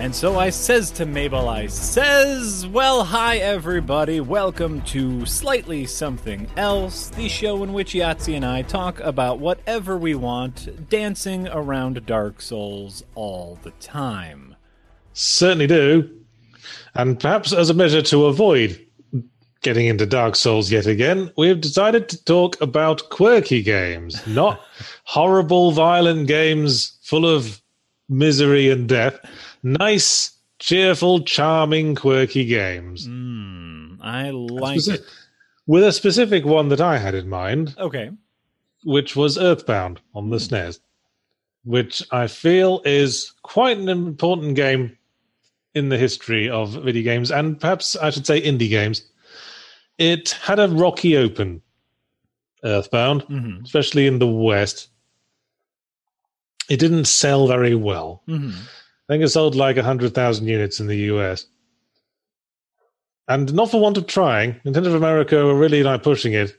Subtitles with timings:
[0.00, 6.48] And so I says to Mabel, I says, Well, hi everybody, welcome to Slightly Something
[6.56, 12.06] Else, the show in which Yahtzee and I talk about whatever we want, dancing around
[12.06, 14.56] Dark Souls all the time.
[15.12, 16.10] Certainly do.
[16.94, 18.82] And perhaps as a measure to avoid
[19.60, 24.62] getting into Dark Souls yet again, we have decided to talk about quirky games, not
[25.04, 27.59] horrible, violent games full of
[28.10, 29.18] misery and death
[29.62, 33.06] nice, cheerful, charming, quirky games.
[33.06, 35.02] Mm, I like it.
[35.66, 37.74] With a specific one that I had in mind.
[37.78, 38.10] Okay.
[38.84, 40.48] Which was Earthbound on the mm.
[40.48, 40.80] SNES,
[41.64, 44.96] which I feel is quite an important game
[45.74, 49.04] in the history of video games, and perhaps I should say indie games.
[49.98, 51.62] It had a rocky open,
[52.64, 53.64] Earthbound, mm-hmm.
[53.64, 54.88] especially in the West.
[56.70, 58.22] It didn't sell very well.
[58.28, 58.50] Mm-hmm.
[58.50, 61.46] I think it sold like 100,000 units in the US.
[63.26, 66.56] And not for want of trying, Nintendo of America were really like pushing it.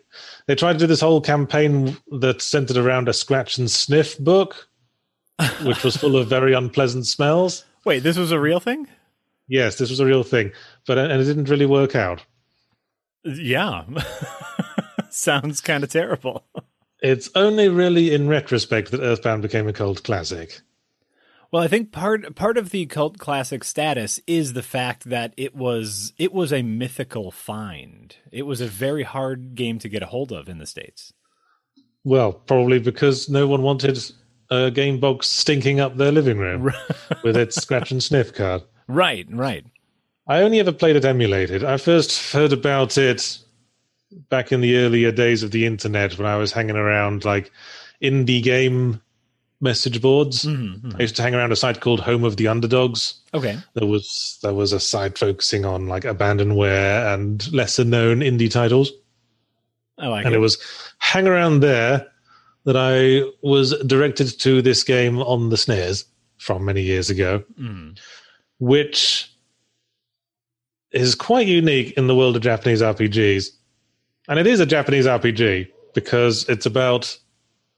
[0.48, 4.68] They tried to do this whole campaign that centered around a scratch and sniff book,
[5.64, 7.64] which was full of very unpleasant smells.
[7.86, 8.88] Wait, this was a real thing?
[9.48, 10.52] Yes, this was a real thing,
[10.88, 12.23] but and it didn't really work out.
[13.23, 13.84] Yeah,
[15.09, 16.46] sounds kind of terrible.
[17.02, 20.61] It's only really in retrospect that Earthbound became a cult classic.
[21.52, 25.53] Well, I think part part of the cult classic status is the fact that it
[25.53, 28.16] was it was a mythical find.
[28.31, 31.11] It was a very hard game to get a hold of in the states.
[32.03, 34.00] Well, probably because no one wanted
[34.50, 36.72] a game box stinking up their living room
[37.23, 38.63] with its scratch and sniff card.
[38.88, 39.66] Right, right.
[40.28, 41.63] I only ever played it emulated.
[41.63, 43.40] I first heard about it
[44.29, 47.51] back in the earlier days of the internet when I was hanging around like
[48.01, 49.01] indie game
[49.61, 50.45] message boards.
[50.45, 50.97] Mm-hmm, mm-hmm.
[50.97, 53.19] I used to hang around a site called Home of the Underdogs.
[53.33, 53.57] Okay.
[53.75, 58.91] There was there was a site focusing on like abandonware and lesser known indie titles.
[59.97, 60.38] I like and it.
[60.38, 60.57] it was
[60.97, 62.07] hang around there
[62.66, 66.05] that I was directed to this game on the SNES
[66.38, 67.97] from many years ago, mm.
[68.59, 69.31] which
[70.91, 73.49] is quite unique in the world of Japanese RPGs.
[74.28, 77.18] And it is a Japanese RPG because it's about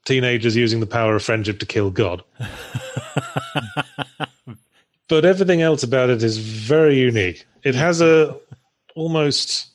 [0.04, 2.22] teenagers using the power of friendship to kill God.
[5.08, 7.46] but everything else about it is very unique.
[7.62, 8.38] It has a
[8.94, 9.68] almost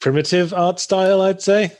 [0.00, 1.72] primitive art style, I'd say.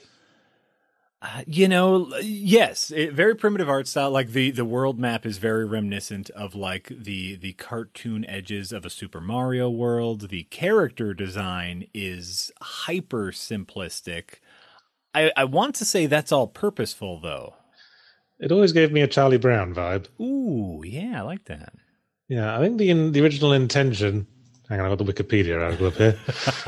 [1.25, 4.10] Uh, you know, yes, it, very primitive art style.
[4.10, 8.84] Like the the world map is very reminiscent of like the the cartoon edges of
[8.84, 10.31] a Super Mario world.
[10.31, 14.41] The character design is hyper simplistic
[15.15, 17.54] I, I want to say that's all purposeful, though.
[18.39, 20.06] It always gave me a Charlie Brown vibe.
[20.21, 21.75] Ooh, yeah, I like that.
[22.28, 24.27] Yeah, I think the in, the original intention.
[24.69, 26.19] Hang on, I got the Wikipedia article up here.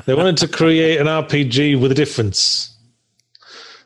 [0.04, 2.73] they wanted to create an RPG with a difference,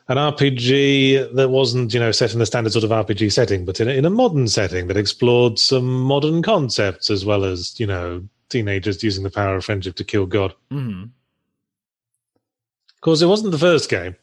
[0.09, 3.79] an RPG that wasn't, you know, set in the standard sort of RPG setting, but
[3.79, 7.85] in a, in a modern setting that explored some modern concepts as well as, you
[7.85, 10.53] know, teenagers using the power of friendship to kill God.
[10.71, 11.03] Mm-hmm.
[11.03, 14.15] Of course, it wasn't the first game.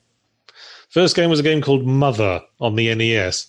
[0.91, 3.47] First game was a game called Mother on the NES.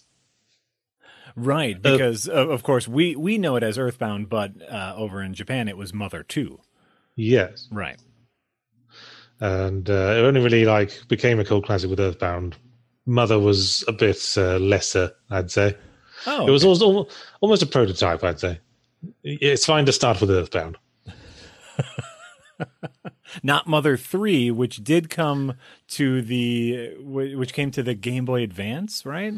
[1.35, 5.21] Right, uh, because uh, of course we we know it as Earthbound, but uh, over
[5.21, 6.61] in Japan it was Mother Two.
[7.15, 7.99] Yes, right.
[9.39, 12.55] And uh, it only really like became a cult classic with Earthbound.
[13.05, 15.75] Mother was a bit uh, lesser, I'd say.
[16.25, 16.83] Oh, it was okay.
[16.83, 18.59] almost, almost a prototype, I'd say.
[19.23, 20.77] It's fine to start with Earthbound.
[23.43, 25.55] not Mother Three, which did come
[25.89, 29.33] to the which came to the Game Boy Advance, right?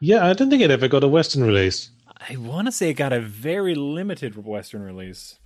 [0.00, 1.90] Yeah, I don't think it ever got a Western release.
[2.28, 5.38] I want to say it got a very limited Western release.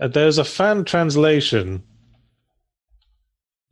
[0.00, 1.82] Uh, there's a fan translation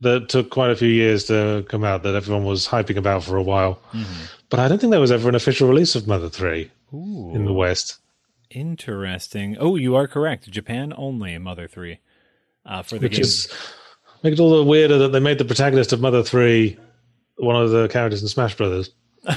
[0.03, 3.35] that took quite a few years to come out that everyone was hyping about for
[3.35, 3.79] a while.
[3.93, 4.25] Mm-hmm.
[4.49, 7.45] But I don't think there was ever an official release of Mother 3 Ooh, in
[7.45, 7.97] the West.
[8.51, 9.57] Interesting.
[9.59, 10.49] Oh, you are correct.
[10.49, 11.99] Japan only, Mother 3
[12.65, 13.21] uh, for the Which game.
[13.21, 13.51] Is,
[14.21, 16.77] make it all the weirder that they made the protagonist of Mother 3
[17.37, 18.91] one of the characters in Smash Brothers.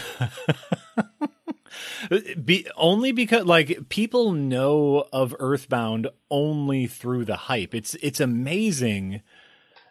[2.44, 7.74] Be, only because like people know of Earthbound only through the hype.
[7.74, 9.22] It's it's amazing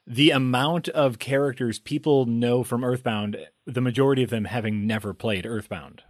[0.08, 5.46] the amount of characters people know from Earthbound, the majority of them having never played
[5.46, 6.04] Earthbound.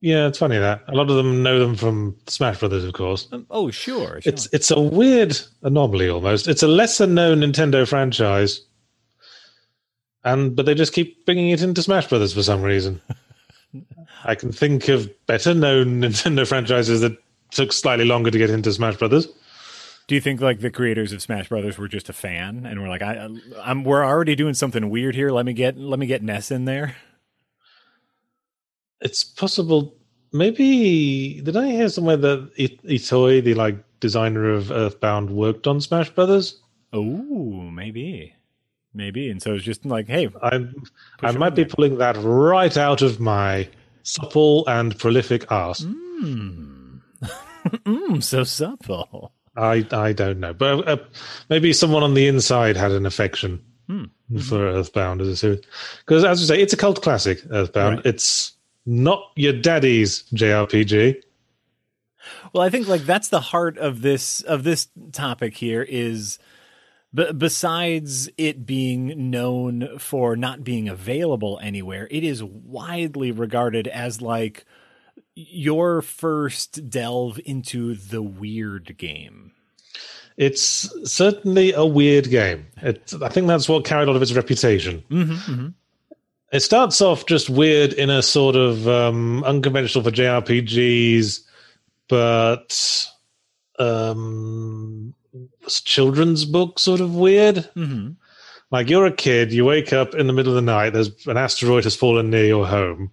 [0.00, 3.28] Yeah, it's funny that a lot of them know them from Smash Brothers, of course.
[3.32, 4.32] Um, oh, sure, sure.
[4.32, 6.48] It's it's a weird anomaly almost.
[6.48, 8.60] It's a lesser known Nintendo franchise,
[10.22, 13.00] and but they just keep bringing it into Smash Brothers for some reason.
[14.24, 17.16] I can think of better known Nintendo franchises that
[17.50, 19.28] took slightly longer to get into Smash Brothers.
[20.08, 22.88] Do you think like the creators of Smash Brothers were just a fan and we're
[22.88, 23.28] like, I,
[23.62, 25.30] I'm we're already doing something weird here.
[25.30, 26.96] Let me get let me get Ness in there.
[29.00, 29.94] It's possible.
[30.32, 36.10] Maybe did I hear somewhere that Itoi, the like designer of Earthbound, worked on Smash
[36.10, 36.60] Brothers?
[36.92, 38.34] Oh, maybe,
[38.94, 39.28] maybe.
[39.30, 40.84] And so it's just like, hey, I'm
[41.20, 41.70] I might be there.
[41.74, 43.68] pulling that right out of my
[44.02, 45.82] supple and prolific ass.
[45.82, 47.00] Mm.
[47.66, 49.32] mm, so supple.
[49.56, 50.96] I I don't know, but uh,
[51.48, 54.04] maybe someone on the inside had an affection hmm.
[54.40, 55.60] for Earthbound as a series.
[56.00, 57.42] Because as you say, it's a cult classic.
[57.50, 57.96] Earthbound.
[57.96, 58.06] Right.
[58.06, 58.52] It's
[58.84, 61.22] not your daddy's JRPG.
[62.52, 66.38] Well, I think like that's the heart of this of this topic here is
[67.12, 74.20] b- besides it being known for not being available anywhere, it is widely regarded as
[74.20, 74.64] like
[75.36, 79.52] your first delve into the weird game?
[80.36, 82.66] It's certainly a weird game.
[82.82, 85.02] It, I think that's what carried on of its reputation.
[85.10, 85.68] Mm-hmm, mm-hmm.
[86.52, 91.40] It starts off just weird in a sort of um, unconventional for JRPGs,
[92.08, 93.08] but
[93.78, 95.14] um,
[95.68, 97.56] children's book sort of weird.
[97.74, 98.12] Mm-hmm.
[98.70, 101.36] Like you're a kid, you wake up in the middle of the night, there's an
[101.36, 103.10] asteroid has fallen near your home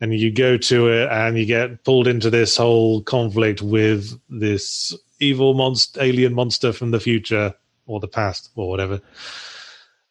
[0.00, 4.94] and you go to it and you get pulled into this whole conflict with this
[5.20, 7.54] evil monster alien monster from the future
[7.86, 9.00] or the past or whatever.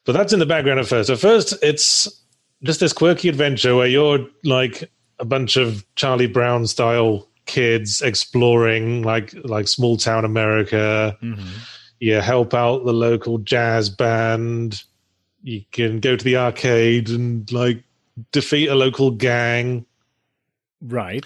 [0.06, 1.10] But that's in the background at first.
[1.10, 2.08] At first it's
[2.64, 9.04] just this quirky adventure where you're like a bunch of charlie brown style kids exploring
[9.04, 11.18] like like small town america.
[11.22, 11.48] Mm-hmm.
[12.00, 14.84] you help out the local jazz band.
[15.44, 17.84] You can go to the arcade and like
[18.32, 19.86] defeat a local gang.
[20.82, 21.26] Right.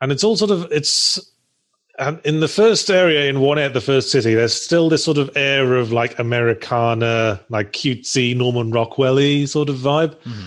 [0.00, 1.20] And it's all sort of it's
[1.98, 5.18] and in the first area in one at the first city, there's still this sort
[5.18, 10.14] of air of like Americana, like cutesy Norman Rockwell sort of vibe.
[10.16, 10.46] Mm-hmm.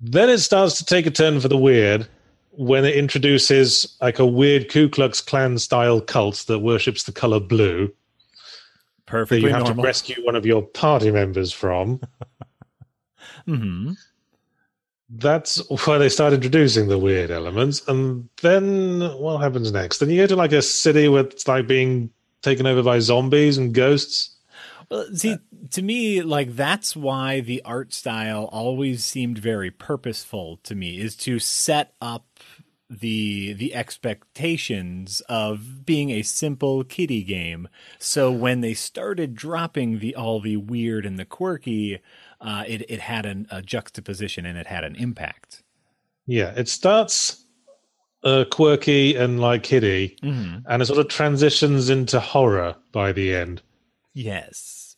[0.00, 2.06] Then it starts to take a turn for the weird
[2.52, 7.40] when it introduces like a weird Ku Klux Klan style cult that worships the color
[7.40, 7.92] blue.
[9.06, 9.82] Perfectly that you have normal.
[9.82, 11.98] to rescue one of your party members from.
[13.48, 13.92] mm-hmm
[15.08, 17.86] that's why they start introducing the weird elements.
[17.86, 19.98] And then what happens next?
[19.98, 22.10] Then you go to like a city where it's like being
[22.42, 24.36] taken over by zombies and ghosts.
[24.90, 25.38] Well, see,
[25.72, 31.16] to me, like that's why the art style always seemed very purposeful to me, is
[31.16, 32.38] to set up
[32.88, 37.68] the the expectations of being a simple kiddie game.
[37.98, 42.00] So when they started dropping the all the weird and the quirky,
[42.40, 45.62] uh, it it had an, a juxtaposition and it had an impact.
[46.26, 47.44] Yeah, it starts
[48.24, 50.58] uh, quirky and like kiddie, mm-hmm.
[50.68, 53.62] and it sort of transitions into horror by the end.
[54.14, 54.96] Yes,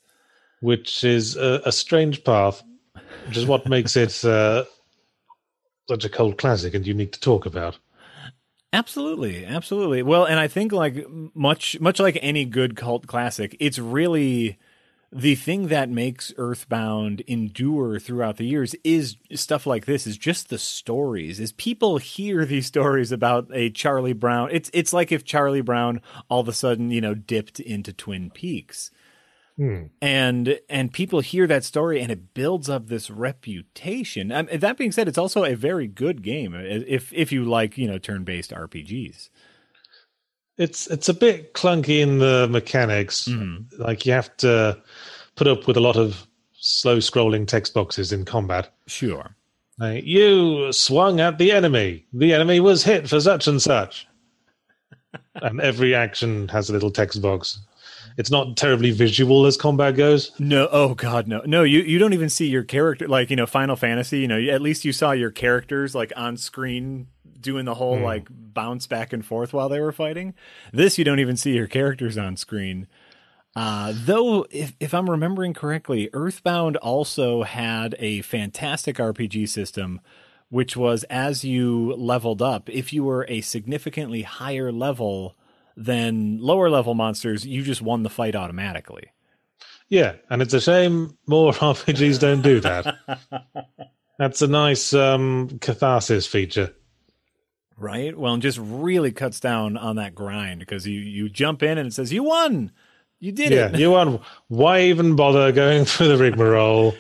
[0.60, 2.62] which is a, a strange path,
[3.26, 4.64] which is what makes it uh,
[5.88, 7.78] such a cult classic and unique to talk about.
[8.72, 10.02] Absolutely, absolutely.
[10.02, 14.58] Well, and I think like much much like any good cult classic, it's really
[15.10, 20.50] the thing that makes Earthbound endure throughout the years is stuff like this is just
[20.50, 21.40] the stories.
[21.40, 24.50] Is people hear these stories about a Charlie Brown.
[24.52, 28.30] It's it's like if Charlie Brown all of a sudden, you know, dipped into Twin
[28.30, 28.90] Peaks.
[29.56, 29.84] Hmm.
[30.02, 34.30] And and people hear that story and it builds up this reputation.
[34.30, 37.88] Um, that being said, it's also a very good game if if you like, you
[37.88, 39.30] know, turn-based RPGs.
[40.58, 43.26] It's it's a bit clunky in the mechanics.
[43.26, 43.80] Mm-hmm.
[43.80, 44.80] Like you have to
[45.36, 48.74] put up with a lot of slow scrolling text boxes in combat.
[48.86, 49.34] Sure.
[49.78, 52.04] Like, you swung at the enemy.
[52.12, 54.08] The enemy was hit for such and such.
[55.36, 57.60] and every action has a little text box.
[58.16, 60.32] It's not terribly visual as combat goes.
[60.40, 61.62] No, oh god, no, no.
[61.62, 64.18] You you don't even see your character like you know Final Fantasy.
[64.18, 67.06] You know, at least you saw your characters like on screen
[67.40, 68.02] doing the whole mm.
[68.02, 70.34] like bounce back and forth while they were fighting.
[70.72, 72.86] This you don't even see your characters on screen.
[73.56, 80.00] Uh, though, if, if I'm remembering correctly, Earthbound also had a fantastic RPG system
[80.50, 85.36] which was as you leveled up, if you were a significantly higher level
[85.76, 89.12] than lower level monsters, you just won the fight automatically.
[89.88, 92.96] Yeah, and it's a shame more RPGs don't do that.
[94.18, 96.74] That's a nice um, catharsis feature.
[97.78, 98.16] Right?
[98.18, 101.86] Well, and just really cuts down on that grind because you, you jump in and
[101.86, 102.72] it says, You won!
[103.20, 103.78] You did yeah, it.
[103.78, 104.20] you won.
[104.48, 106.94] Why even bother going through the rigmarole?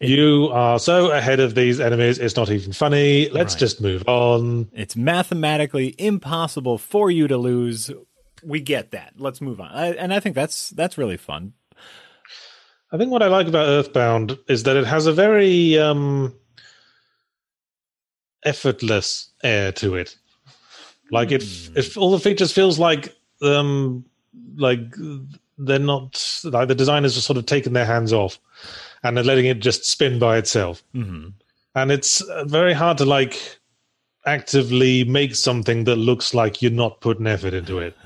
[0.00, 3.28] you are so ahead of these enemies, it's not even funny.
[3.28, 3.60] Let's Right.
[3.60, 4.68] just move on.
[4.72, 7.90] It's mathematically impossible for you to lose.
[8.42, 9.12] We get that.
[9.16, 9.68] Let's move on.
[9.70, 11.52] I, and I think that's that's really fun.
[12.90, 16.34] I think what I like about Earthbound is that it has a very um,
[18.44, 20.16] effortless air to it.
[21.10, 21.44] Like it,
[21.74, 24.04] it, all the features feels like um,
[24.56, 24.80] like
[25.58, 28.38] they're not like the designers have sort of taken their hands off
[29.02, 30.82] and they're letting it just spin by itself.
[30.92, 31.28] hmm
[31.74, 33.58] And it's uh, very hard to like
[34.24, 37.96] actively make something that looks like you're not putting effort into it.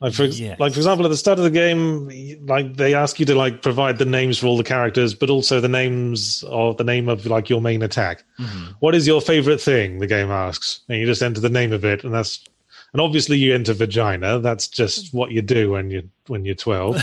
[0.00, 0.60] Like for, Yes.
[0.60, 2.08] like for example, at the start of the game,
[2.46, 5.60] like they ask you to like provide the names for all the characters, but also
[5.60, 8.22] the names of the name of like your main attack.
[8.38, 9.98] hmm What is your favorite thing?
[9.98, 12.44] The game asks, and you just enter the name of it, and that's
[12.92, 14.38] and obviously you enter vagina.
[14.38, 17.02] That's just what you do when you when you're twelve.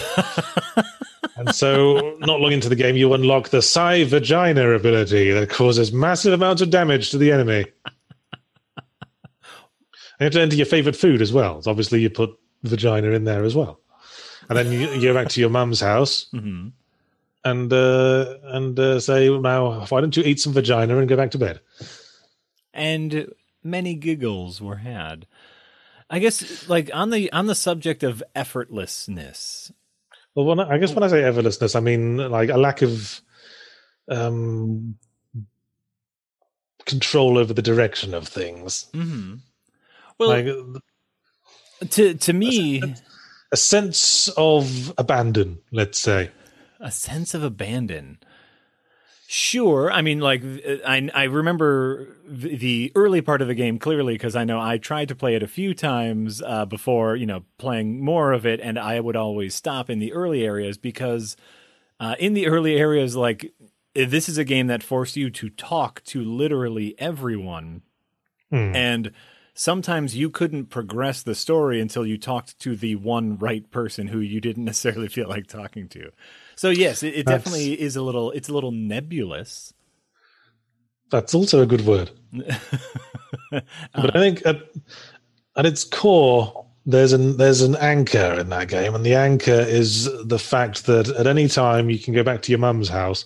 [1.36, 5.92] and so, not long into the game, you unlock the Psi Vagina ability that causes
[5.92, 7.66] massive amounts of damage to the enemy.
[10.20, 11.60] And you have to enter your favorite food as well.
[11.64, 12.30] So obviously, you put
[12.64, 13.80] vagina in there as well.
[14.50, 16.70] And then you, you go back to your mum's house hmm
[17.44, 21.32] and uh, and uh, say, "Now, why don't you eat some vagina and go back
[21.32, 21.60] to bed?"
[22.74, 25.28] And many giggles were had.
[26.10, 29.72] I guess, like on the on the subject of effortlessness.
[30.36, 33.22] Well, when I, I guess when I say effortlessness, I mean like a lack of
[34.10, 34.96] um,
[36.86, 38.88] control over the direction of things.
[38.94, 39.36] Mm-hmm.
[40.18, 40.46] Well, like
[41.86, 42.96] to to me,
[43.52, 46.32] a sense of abandon, let's say.
[46.80, 48.18] a sense of abandon.
[49.26, 50.44] Sure, I mean, like
[50.86, 55.08] I I remember the early part of the game clearly because I know I tried
[55.08, 58.78] to play it a few times uh, before you know playing more of it, and
[58.78, 61.36] I would always stop in the early areas because
[62.00, 63.54] uh, in the early areas, like
[63.96, 67.82] this is a game that forced you to talk to literally everyone,
[68.52, 68.76] Hmm.
[68.76, 69.12] and
[69.54, 74.20] sometimes you couldn't progress the story until you talked to the one right person who
[74.20, 76.12] you didn't necessarily feel like talking to.
[76.56, 79.74] So yes, it, it definitely is a little it's a little nebulous.
[81.12, 82.12] That's also a good word.
[83.52, 84.58] but I think at,
[85.56, 90.10] at its core, there's an there's an anchor in that game, and the anchor is
[90.26, 93.26] the fact that at any time you can go back to your mum's house,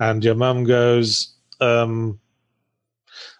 [0.00, 2.18] and your mum goes, um,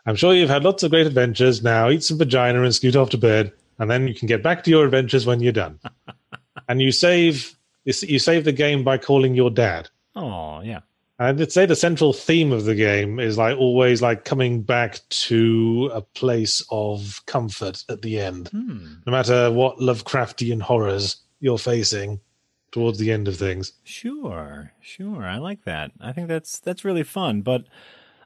[0.08, 1.62] "I'm sure you've had lots of great adventures.
[1.62, 4.64] Now eat some vagina and scoot off to bed, and then you can get back
[4.64, 5.78] to your adventures when you're done."
[6.68, 9.88] and you save you save the game by calling your dad.
[10.16, 10.80] Oh yeah.
[11.20, 15.00] And I'd say the central theme of the game is like always like coming back
[15.10, 18.94] to a place of comfort at the end, Hmm.
[19.04, 22.20] no matter what Lovecraftian horrors you're facing
[22.70, 23.72] towards the end of things.
[23.82, 25.24] Sure, sure.
[25.24, 25.90] I like that.
[26.00, 27.40] I think that's that's really fun.
[27.42, 27.64] But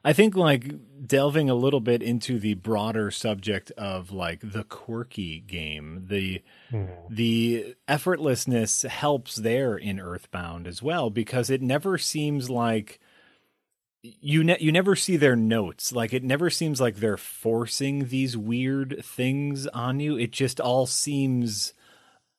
[0.03, 0.73] I think like
[1.05, 6.85] delving a little bit into the broader subject of like the quirky game, the hmm.
[7.09, 12.99] the effortlessness helps there in Earthbound as well because it never seems like
[14.01, 15.93] you ne- you never see their notes.
[15.93, 20.17] Like it never seems like they're forcing these weird things on you.
[20.17, 21.73] It just all seems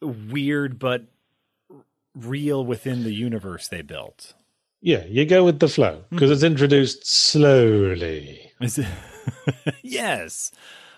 [0.02, 1.04] weird but
[2.14, 4.34] real within the universe they built
[4.84, 8.52] Yeah, you go with the flow because it's introduced slowly.
[9.82, 10.50] Yes,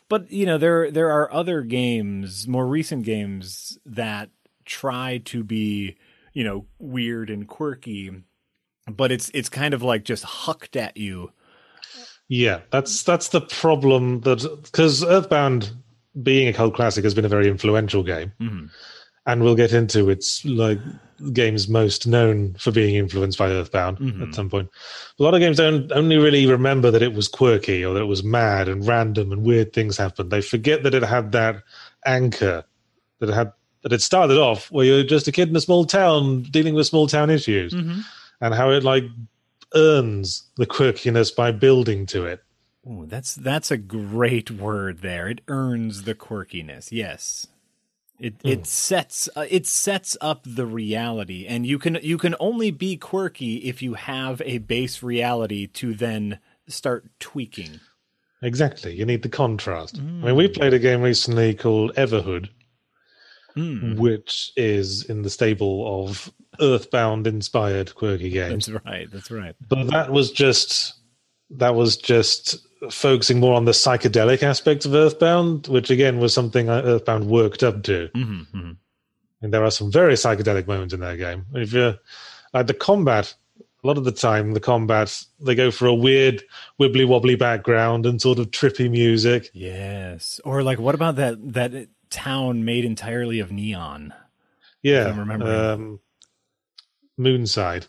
[0.08, 4.30] but you know there there are other games, more recent games that
[4.64, 5.96] try to be
[6.32, 8.10] you know weird and quirky,
[8.90, 11.30] but it's it's kind of like just hucked at you.
[12.26, 15.70] Yeah, that's that's the problem that because Earthbound,
[16.20, 18.70] being a cult classic, has been a very influential game, Mhm.
[19.26, 20.78] And we'll get into its like
[21.32, 24.28] games most known for being influenced by Earthbound Mhm.
[24.28, 24.68] at some point.
[25.18, 28.06] A lot of games don't only really remember that it was quirky or that it
[28.06, 30.30] was mad and random and weird things happened.
[30.30, 31.62] They forget that it had that
[32.04, 32.64] anchor
[33.20, 33.52] that it had
[33.82, 36.86] that it started off where you're just a kid in a small town dealing with
[36.86, 39.04] small town issues and how it like
[39.74, 42.42] earns the quirkiness by building to it.
[42.88, 45.28] Ooh, that's that's a great word there.
[45.28, 46.88] It earns the quirkiness.
[46.92, 47.46] Yes.
[48.18, 52.70] It it sets uh, it sets up the reality and you can you can only
[52.70, 57.80] be quirky if you have a base reality to then start tweaking.
[58.42, 58.94] Exactly.
[58.94, 59.96] You need the contrast.
[59.96, 60.22] Mm.
[60.22, 62.48] I mean, we played a game recently called Everhood,
[63.56, 63.96] mm.
[63.96, 68.66] which is in the stable of Earthbound inspired quirky games.
[68.66, 69.10] That's right.
[69.10, 69.54] That's right.
[69.68, 70.94] But that was just
[71.50, 76.68] that was just focusing more on the psychedelic aspects of Earthbound, which again was something
[76.68, 78.08] Earthbound worked up to.
[78.14, 78.72] Mm-hmm, mm-hmm.
[79.42, 81.46] And there are some very psychedelic moments in that game.
[81.54, 81.94] If you
[82.54, 83.34] like the combat,
[83.84, 86.42] a lot of the time the combat they go for a weird
[86.80, 89.50] wibbly wobbly background and sort of trippy music.
[89.52, 90.40] Yes.
[90.44, 94.14] Or like what about that that town made entirely of neon?
[94.82, 95.08] Yeah.
[95.08, 95.54] I'm remembering.
[95.54, 96.00] Um,
[97.18, 97.86] Moonside.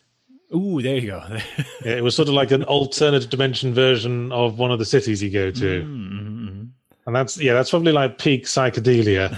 [0.56, 1.24] Ooh, there you go.
[1.86, 5.22] yeah, it was sort of like an alternate dimension version of one of the cities
[5.22, 5.82] you go to.
[5.84, 6.48] Mm-hmm.
[6.48, 6.64] mm-hmm.
[7.06, 9.38] And that's yeah, that's probably like peak psychedelia.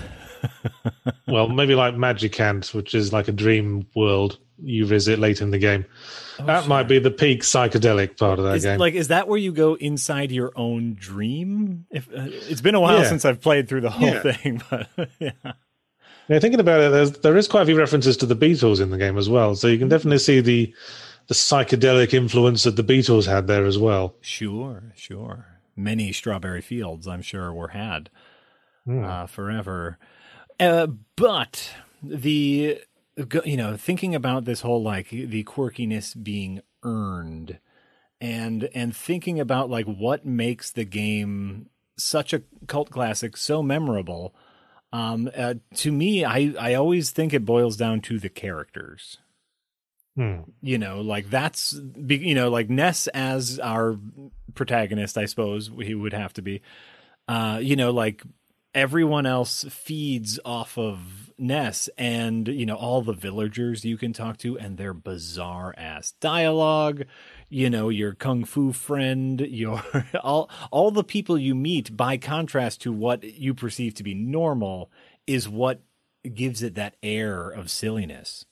[1.28, 5.58] well, maybe like Magicant, which is like a dream world you visit late in the
[5.58, 5.86] game.
[6.39, 6.70] Oh, that sure.
[6.70, 8.80] might be the peak psychedelic part of that is, game.
[8.80, 11.86] Like, is that where you go inside your own dream?
[11.92, 13.10] If uh, it's been a while yeah.
[13.10, 14.32] since I've played through the whole yeah.
[14.32, 14.88] thing, but
[15.20, 15.32] yeah.
[16.30, 18.92] Yeah, thinking about it, there's, there is quite a few references to the Beatles in
[18.92, 19.56] the game as well.
[19.56, 20.74] So you can definitely see the
[21.28, 24.16] the psychedelic influence that the Beatles had there as well.
[24.20, 25.46] Sure, sure.
[25.76, 28.10] Many strawberry fields, I'm sure, were had
[28.88, 29.06] mm.
[29.06, 30.00] uh, forever.
[30.60, 31.72] Uh, but
[32.02, 32.80] the
[33.46, 37.60] you know thinking about this whole like the quirkiness being earned
[38.22, 44.34] and and thinking about like what makes the game such a cult classic so memorable
[44.91, 49.17] um, uh, to me, I, I always think it boils down to the characters.
[50.15, 50.41] Hmm.
[50.62, 53.98] You know, like that's you know, like Ness as our
[54.55, 56.62] protagonist, I suppose he would have to be.
[57.27, 58.24] Uh, you know, like
[58.74, 64.38] everyone else feeds off of Ness and you know all the villagers you can talk
[64.39, 67.05] to and their bizarre ass dialogue
[67.50, 69.84] you know your kung fu friend your
[70.24, 74.91] all all the people you meet by contrast to what you perceive to be normal
[75.27, 75.82] is what
[76.34, 78.45] gives it that air of silliness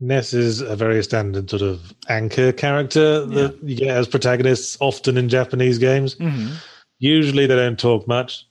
[0.00, 3.34] Ness is a very standard sort of anchor character yeah.
[3.34, 6.14] that you get as protagonists often in Japanese games.
[6.14, 6.54] Mm-hmm.
[6.98, 8.46] Usually they don't talk much.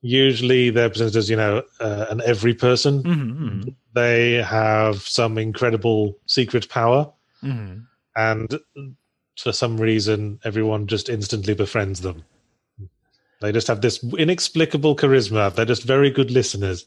[0.00, 3.02] Usually they're presented as, you know, uh, an every person.
[3.02, 3.68] Mm-hmm, mm-hmm.
[3.94, 7.12] They have some incredible secret power.
[7.44, 7.80] Mm-hmm.
[8.16, 8.58] And
[9.38, 12.24] for some reason, everyone just instantly befriends them.
[13.40, 15.54] They just have this inexplicable charisma.
[15.54, 16.84] They're just very good listeners.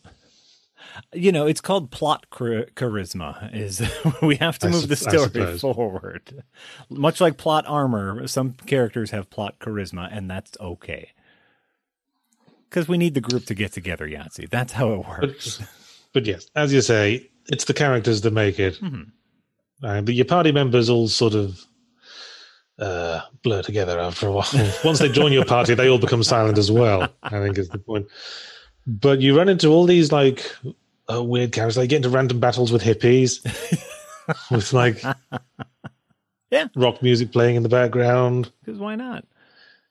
[1.12, 3.54] You know, it's called plot charisma.
[3.56, 3.82] Is
[4.22, 6.44] we have to move the story forward,
[6.90, 8.28] much like plot armor.
[8.28, 11.14] Some characters have plot charisma, and that's okay
[12.74, 14.08] because we need the group to get together.
[14.08, 14.50] Yahtzee.
[14.50, 15.58] That's how it works.
[15.58, 15.68] But,
[16.14, 18.80] but yes, as you say, it's the characters that make it.
[18.82, 19.86] Mm-hmm.
[19.86, 21.66] Uh, but your party members all sort of
[22.84, 24.48] uh, blur together after a while.
[24.84, 27.08] Once they join your party, they all become silent as well.
[27.24, 28.08] I think is the point.
[28.86, 30.56] But you run into all these like
[31.12, 31.76] uh, weird characters.
[31.76, 33.44] They get into random battles with hippies,
[34.52, 35.02] with like
[36.52, 38.52] yeah rock music playing in the background.
[38.64, 39.26] Because why not?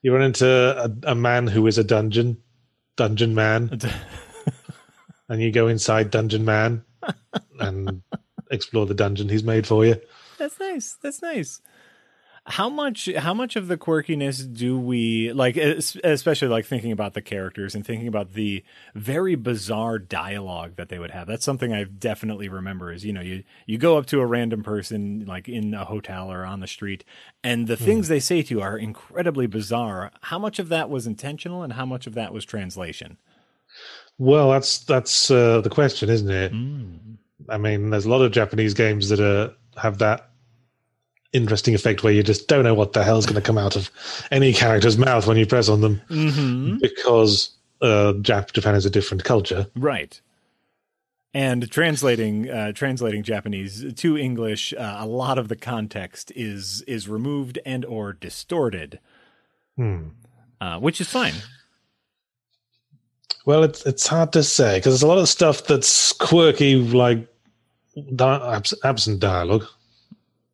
[0.02, 2.36] You run into a, a, man who is a dungeon,
[2.96, 3.80] dungeon man,
[5.28, 6.84] and you go inside dungeon man
[7.60, 8.02] and
[8.50, 9.98] explore the dungeon he's made for you.
[10.38, 10.98] That's nice.
[11.00, 11.62] That's nice
[12.46, 17.22] how much how much of the quirkiness do we like especially like thinking about the
[17.22, 18.64] characters and thinking about the
[18.96, 23.20] very bizarre dialogue that they would have that's something i definitely remember is you know
[23.20, 26.66] you you go up to a random person like in a hotel or on the
[26.66, 27.04] street
[27.44, 27.84] and the mm.
[27.84, 31.74] things they say to you are incredibly bizarre how much of that was intentional and
[31.74, 33.18] how much of that was translation
[34.18, 36.98] well that's that's uh, the question isn't it mm.
[37.48, 40.31] i mean there's a lot of japanese games that are have that
[41.32, 43.90] interesting effect where you just don't know what the hell's going to come out of
[44.30, 46.78] any character's mouth when you press on them mm-hmm.
[46.78, 49.66] because uh, Japan is a different culture.
[49.74, 50.20] Right.
[51.34, 57.08] And translating uh, translating Japanese to English, uh, a lot of the context is is
[57.08, 59.00] removed and or distorted,
[59.76, 60.08] hmm.
[60.60, 61.32] Uh, which is fine.
[63.46, 67.26] Well, it's it's hard to say because there's a lot of stuff that's quirky, like
[68.14, 69.66] di- absent dialogue.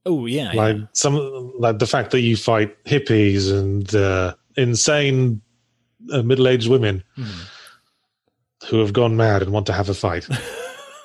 [0.08, 0.84] Oh yeah, like yeah.
[0.94, 5.42] some like the fact that you fight hippies and uh, insane
[6.10, 7.28] uh, middle-aged women mm.
[8.68, 10.26] who have gone mad and want to have a fight.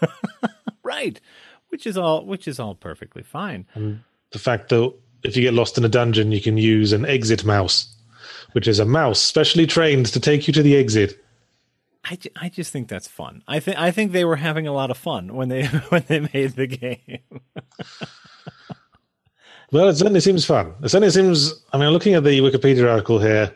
[0.84, 1.20] right,
[1.68, 3.68] which is all which is all perfectly fine.
[3.74, 7.06] And the fact that if you get lost in a dungeon, you can use an
[7.06, 7.94] exit mouse,
[8.54, 11.22] which is a mouse specially trained to take you to the exit.
[12.06, 13.44] I, I just think that's fun.
[13.50, 16.22] I think I think they were having a lot of fun when they when they
[16.22, 17.20] made the game.
[19.74, 20.76] Well, it certainly seems fun.
[20.84, 21.64] It certainly seems.
[21.74, 23.52] I mean, looking at the Wikipedia article here,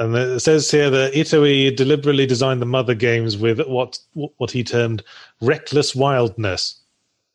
[0.00, 4.64] and it says here that Itoi deliberately designed the mother games with what what he
[4.64, 5.04] termed
[5.40, 6.80] reckless wildness.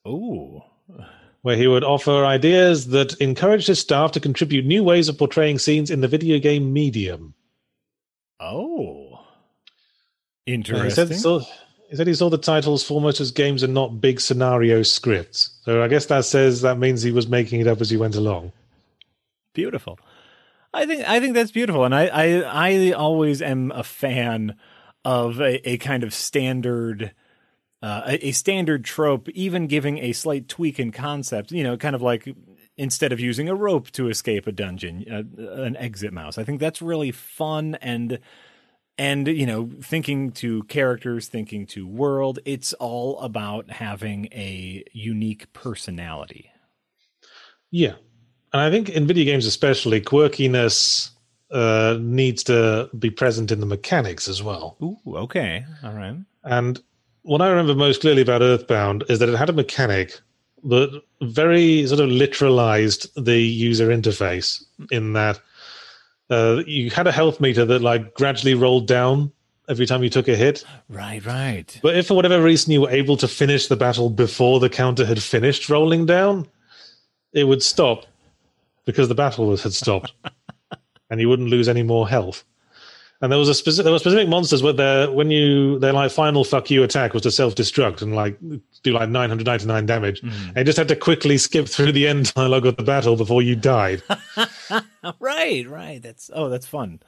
[0.04, 0.66] Oh,
[1.42, 5.58] where he would offer ideas that encouraged his staff to contribute new ways of portraying
[5.58, 7.34] scenes in the video game medium.
[8.42, 9.24] Oh,
[10.46, 11.08] interesting.
[11.08, 11.46] he, said so,
[11.89, 15.58] he said he saw the titles foremost as games and not big scenario scripts.
[15.63, 18.15] So I guess that says that means he was making it up as he went
[18.15, 18.52] along.
[19.54, 20.00] Beautiful.
[20.73, 24.56] I think I think that's beautiful, and I I, I always am a fan
[25.06, 27.13] of a, a kind of standard
[27.82, 31.52] uh, a, a, standard trope, even giving a slight tweak in concept.
[31.52, 32.28] You know, kind of like
[32.76, 36.38] instead of using a rope to escape a dungeon, uh, an exit mouse.
[36.38, 38.19] I think that's really fun and
[38.97, 42.39] and you know, thinking to characters, thinking to world.
[42.45, 46.51] It's all about having a unique personality.
[47.71, 47.95] Yeah,
[48.53, 51.10] and I think in video games, especially, quirkiness
[51.51, 54.77] uh, needs to be present in the mechanics as well.
[54.81, 56.15] Ooh, okay, all right.
[56.43, 56.81] And
[57.23, 60.19] what I remember most clearly about Earthbound is that it had a mechanic
[60.63, 65.39] that very sort of literalized the user interface in that
[66.30, 69.32] uh, you had a health meter that like gradually rolled down
[69.70, 70.63] every time you took a hit.
[70.90, 71.80] Right, right.
[71.82, 75.06] But if for whatever reason you were able to finish the battle before the counter
[75.06, 76.48] had finished rolling down,
[77.34, 78.06] it would stop
[78.86, 80.13] because the battle had stopped
[81.10, 82.44] and you wouldn't lose any more health.
[83.21, 86.12] And there was a specific there were specific monsters where they when you their like
[86.12, 88.38] final fuck you attack was to self destruct and like
[88.84, 90.21] do like 999 damage.
[90.21, 90.47] Mm.
[90.49, 93.41] And you just had to quickly skip through the end dialogue of the battle before
[93.41, 94.03] you died.
[95.19, 95.99] right, right.
[96.01, 96.99] That's oh, that's fun.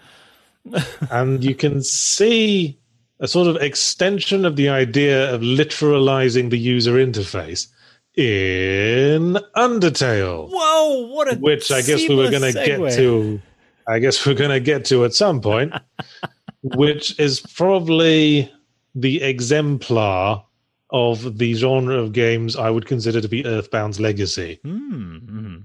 [1.11, 2.79] and you can see
[3.19, 7.67] a sort of extension of the idea of literalizing the user interface
[8.15, 10.49] in Undertale.
[10.51, 13.41] Whoa, what a which I guess we were going to get to
[13.89, 15.73] I guess we're going to get to at some point,
[16.61, 18.51] which is probably
[18.93, 20.43] the exemplar
[20.91, 24.59] of the genre of games I would consider to be Earthbound's legacy.
[24.63, 25.57] Mm-hmm.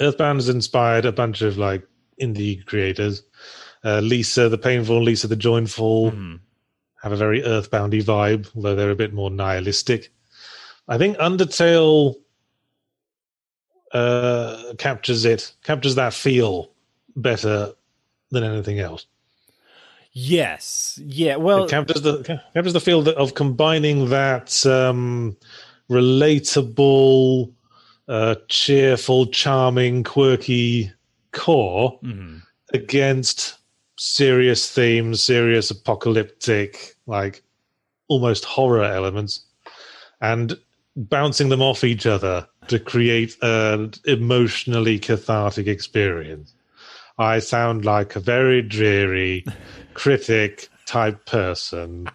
[0.00, 1.84] Earthbound has inspired a bunch of like
[2.22, 3.24] indie creators.
[3.84, 6.36] Uh, Lisa the Painful, Lisa the Joyful mm-hmm.
[7.02, 10.12] have a very Earthboundy vibe, although they're a bit more nihilistic.
[10.86, 12.14] I think Undertale
[13.92, 16.70] uh, captures it, captures that feel
[17.22, 17.72] better
[18.30, 19.06] than anything else.
[20.12, 20.98] Yes.
[21.04, 21.36] Yeah.
[21.36, 22.22] Well, it captures the
[22.54, 25.36] captures the feel of combining that um,
[25.90, 27.52] relatable,
[28.08, 30.92] uh, cheerful, charming, quirky
[31.32, 32.38] core mm-hmm.
[32.72, 33.58] against
[33.98, 37.42] serious themes, serious apocalyptic, like
[38.08, 39.44] almost horror elements,
[40.20, 40.58] and
[40.96, 46.54] bouncing them off each other to create an emotionally cathartic experience.
[47.18, 49.44] I sound like a very dreary
[49.94, 52.08] critic type person.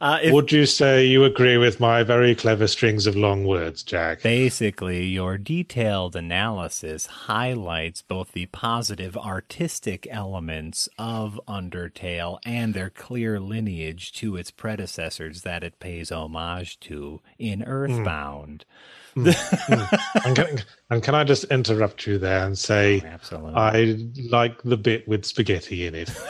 [0.00, 3.82] Uh, if, Would you say you agree with my very clever strings of long words,
[3.82, 4.22] Jack?
[4.22, 13.40] Basically, your detailed analysis highlights both the positive artistic elements of Undertale and their clear
[13.40, 17.70] lineage to its predecessors that it pays homage to in hmm.
[17.70, 18.64] Earthbound.
[18.68, 19.05] Mm.
[19.16, 23.54] Mm, and, can, and, can, I just interrupt you there and say, oh, absolutely.
[23.54, 23.96] I
[24.30, 26.10] like the bit with spaghetti in it.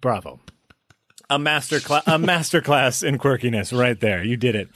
[0.00, 0.40] Bravo.
[1.30, 4.22] A master class a master class in quirkiness right there.
[4.22, 4.68] You did it.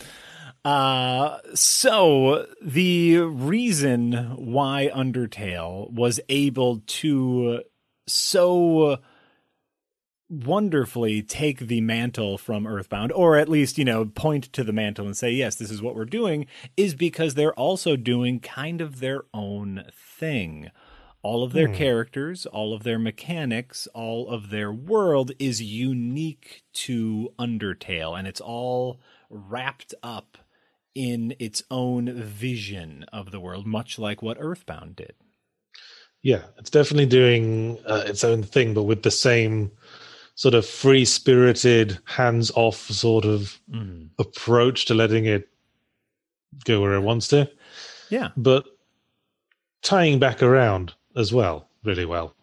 [0.65, 7.63] Uh, so the reason why Undertale was able to
[8.07, 8.99] so
[10.29, 15.07] wonderfully take the mantle from Earthbound, or at least, you know, point to the mantle
[15.07, 19.01] and say, yes, this is what we're doing, is because they're also doing kind of
[19.01, 20.71] their own thing.
[21.23, 21.75] All of their hmm.
[21.75, 28.41] characters, all of their mechanics, all of their world is unique to Undertale, and it's
[28.41, 30.39] all wrapped up
[30.95, 35.15] in its own vision of the world, much like what Earthbound did.
[36.23, 39.71] Yeah, it's definitely doing uh, its own thing, but with the same
[40.39, 44.09] sort of free spirited, hands off sort of mm.
[44.21, 45.49] approach to letting it
[46.65, 47.51] go where it wants to.
[48.09, 48.29] Yeah.
[48.37, 48.65] But
[49.83, 52.37] tying back around as well, really well.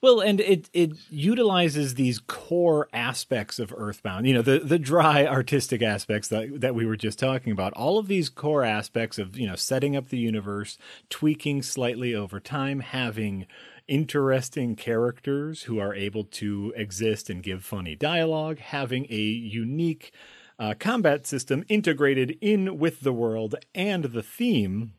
[0.00, 4.28] Well, and it it utilizes these core aspects of Earthbound.
[4.28, 7.72] You know, the the dry artistic aspects that that we were just talking about.
[7.72, 10.78] All of these core aspects of you know setting up the universe,
[11.10, 13.46] tweaking slightly over time, having
[13.88, 20.12] interesting characters who are able to exist and give funny dialogue, having a unique
[20.58, 24.92] uh, combat system integrated in with the world and the theme.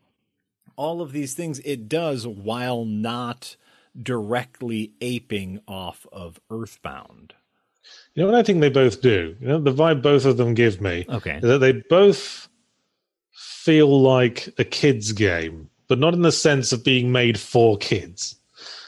[0.75, 3.55] All of these things it does while not
[4.01, 7.33] directly aping off of Earthbound.
[8.13, 9.35] You know what I think they both do?
[9.39, 11.37] You know, the vibe both of them give me Okay.
[11.37, 12.49] is that they both
[13.31, 18.35] feel like a kid's game, but not in the sense of being made for kids.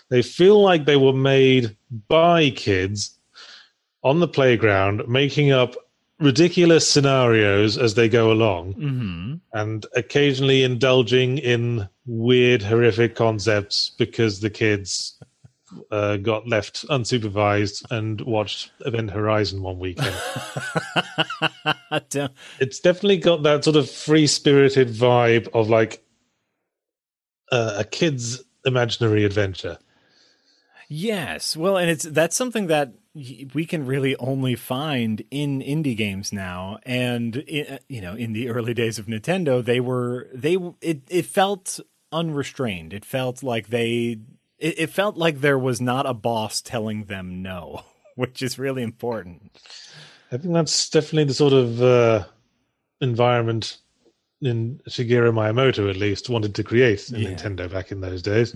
[0.10, 1.76] They feel like they were made
[2.08, 3.17] by kids
[4.04, 5.76] on the playground, making up
[6.20, 14.39] ridiculous scenarios as they go along, hmm and occasionally indulging in weird, horrific concepts because
[14.39, 15.17] the kids
[15.91, 20.15] uh, got left unsupervised and watched Event Horizon one weekend.
[22.60, 26.04] it's definitely got that sort of free spirited vibe of like
[27.52, 29.78] uh, a kid's imaginary adventure.
[30.89, 32.93] Yes, well, and it's that's something that
[33.54, 38.50] we can really only find in indie games now, and i you know, in the
[38.50, 41.80] early days of Nintendo, they were they it it felt
[42.12, 42.93] unrestrained.
[42.93, 44.19] It felt like they
[44.60, 47.84] it, it felt like there was not a boss telling them no,
[48.15, 49.58] which is really important.
[50.32, 52.26] I think that's definitely the sort of uh,
[53.02, 53.78] environment
[54.41, 57.30] in Shigeru Miyamoto, at least, wanted to create in Yeah.
[57.32, 58.54] Nintendo back in those days.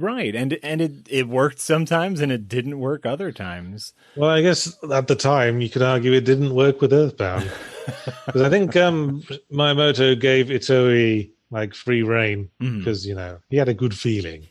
[0.00, 3.92] Right, and and it it worked sometimes, and it didn't work other times.
[4.16, 7.50] Well, I guess at the time you could argue it didn't work with Earthbound
[8.26, 13.68] because I think um, Miyamoto gave Itoi like free rein because you know he had
[13.68, 14.46] a good feeling.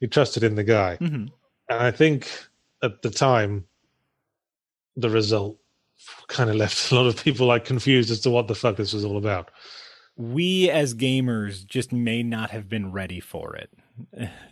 [0.00, 1.30] He trusted in the guy, Mhm.
[1.70, 2.28] and I think
[2.82, 3.64] at the time
[4.96, 5.56] the result
[6.28, 8.92] kind of left a lot of people like confused as to what the fuck this
[8.92, 9.50] was all about.
[10.16, 13.70] we as gamers just may not have been ready for it.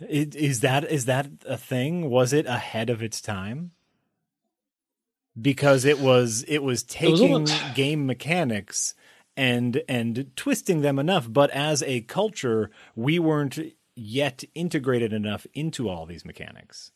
[0.01, 2.09] It- Is that is that a thing?
[2.09, 3.71] Was it ahead of its time?
[5.39, 8.93] Because it was it was was all- taking game mechanics
[9.35, 13.57] and and twisting them enough, but as a culture, we weren't
[13.95, 16.91] yet integrated enough into all these mechanics.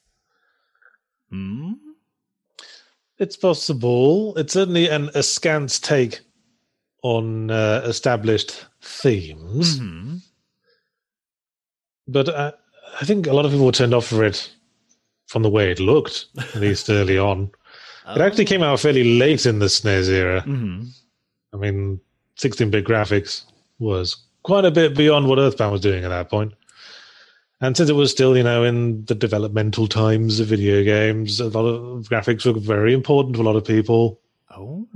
[1.29, 1.73] Hmm?
[3.17, 4.37] It's possible.
[4.37, 6.21] It's certainly an askance take
[7.01, 9.79] on uh, established themes.
[9.79, 10.21] Mhm.
[12.07, 12.51] But uh,
[13.01, 14.49] I think a lot of people were turned off for it
[15.27, 17.51] from the way it looked, at least early on.
[18.09, 20.41] It actually came out fairly late in the SNES era.
[20.47, 20.89] Mhm.
[21.53, 21.99] I mean,
[22.37, 23.43] 16 bit graphics
[23.79, 26.53] was quite a bit beyond what Earthbound was doing at that point.
[27.59, 31.47] And since it was still, you know, in the developmental times of video games, a
[31.49, 34.21] lot of graphics were very important to a lot of people.
[34.55, 34.87] Oh,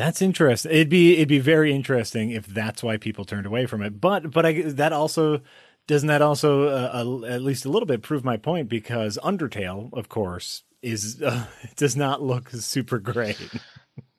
[0.00, 0.72] that's interesting.
[0.72, 4.00] It'd be it'd be very interesting if that's why people turned away from it.
[4.00, 5.42] But but I, that also
[5.86, 9.92] doesn't that also uh, uh, at least a little bit prove my point because Undertale,
[9.92, 11.44] of course, is uh,
[11.76, 13.38] does not look super great.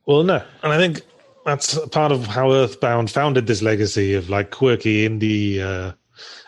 [0.05, 0.43] Well, no.
[0.61, 1.01] And I think
[1.45, 5.93] that's part of how Earthbound founded this legacy of like quirky indie, uh,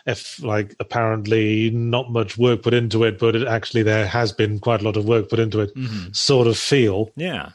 [0.06, 4.60] if like apparently not much work put into it, but it actually there has been
[4.60, 5.70] quite a lot of work put into it,
[6.14, 7.10] sort of feel.
[7.16, 7.50] Yeah.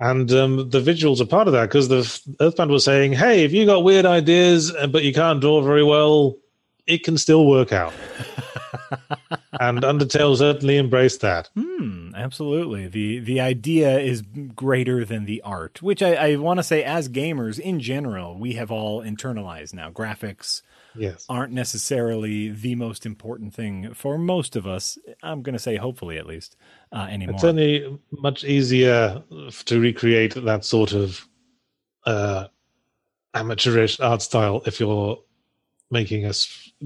[0.00, 3.52] And um, the visuals are part of that because the Earthbound was saying, hey, if
[3.52, 6.36] you got weird ideas, uh, but you can't draw very well,
[6.86, 7.92] it can still work out.
[9.60, 11.50] and Undertale certainly embraced that.
[11.54, 12.88] Hmm, absolutely.
[12.88, 14.22] The the idea is
[14.54, 18.54] greater than the art, which I, I want to say as gamers in general, we
[18.54, 19.90] have all internalized now.
[19.90, 20.62] Graphics
[20.96, 21.24] Yes.
[21.28, 24.98] aren't necessarily the most important thing for most of us.
[25.22, 26.56] I'm going to say hopefully at least
[26.92, 27.34] uh, anymore.
[27.34, 29.22] It's certainly much easier
[29.66, 31.26] to recreate that sort of
[32.06, 32.46] uh,
[33.34, 35.18] amateurish art style if you're
[35.90, 36.32] making a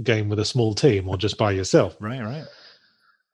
[0.02, 1.96] game with a small team or just by yourself.
[2.00, 2.44] right, right.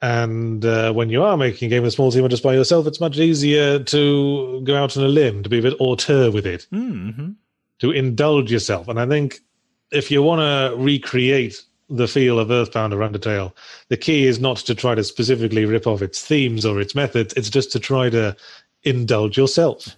[0.03, 2.55] And uh, when you are making a game with a small team or just by
[2.55, 6.31] yourself, it's much easier to go out on a limb, to be a bit auteur
[6.31, 7.33] with it, Mm-hmm.
[7.81, 8.89] to indulge yourself.
[8.89, 9.41] And I think
[9.93, 13.53] if you want to recreate the feel of Earthbound or Undertale,
[13.89, 17.35] the key is not to try to specifically rip off its themes or its methods.
[17.35, 18.37] It's just to try to
[18.85, 19.97] indulge yourself.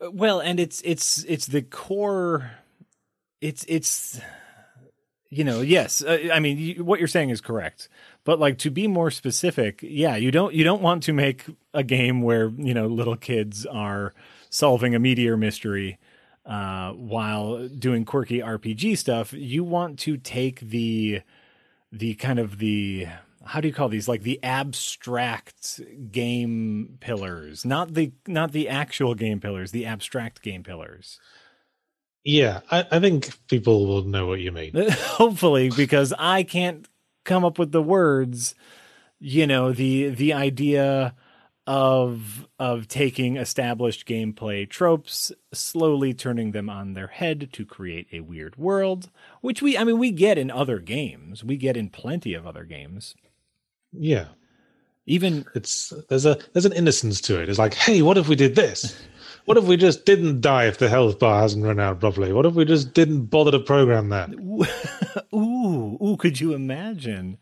[0.00, 2.52] Well, and it's it's it's the core.
[3.40, 4.20] It's it's
[5.30, 7.88] you know yes uh, I mean you, what you're saying is correct,
[8.24, 11.82] but like to be more specific, yeah, you don't you don't want to make a
[11.82, 14.14] game where you know little kids are
[14.50, 15.98] solving a meteor mystery
[16.48, 19.32] uh, while doing quirky RPG stuff.
[19.32, 21.20] You want to take the
[21.92, 23.06] the kind of the
[23.44, 25.80] how do you call these like the abstract
[26.12, 31.18] game pillars not the not the actual game pillars the abstract game pillars
[32.24, 34.72] Yeah, I, I think people will know what you mean.
[34.90, 36.86] hopefully because i can't
[37.24, 38.54] come up with the words
[39.18, 41.14] you know the the idea
[41.68, 48.20] of of taking established gameplay tropes, slowly turning them on their head to create a
[48.20, 49.10] weird world,
[49.42, 51.44] which we I mean we get in other games.
[51.44, 53.14] We get in plenty of other games.
[53.92, 54.28] Yeah.
[55.04, 57.50] Even It's there's a there's an innocence to it.
[57.50, 58.98] It's like, hey, what if we did this?
[59.44, 62.32] What if we just didn't die if the health bar hasn't run out properly?
[62.32, 64.30] What if we just didn't bother to program that?
[65.34, 67.36] ooh, ooh, could you imagine?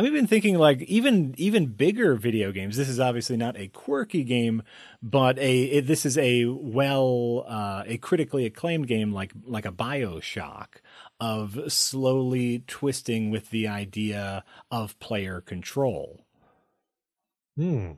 [0.00, 2.78] I'm even thinking like even even bigger video games.
[2.78, 4.62] This is obviously not a quirky game,
[5.02, 9.70] but a it, this is a well uh, a critically acclaimed game like like a
[9.70, 10.68] BioShock
[11.20, 16.24] of slowly twisting with the idea of player control.
[17.58, 17.90] Hmm.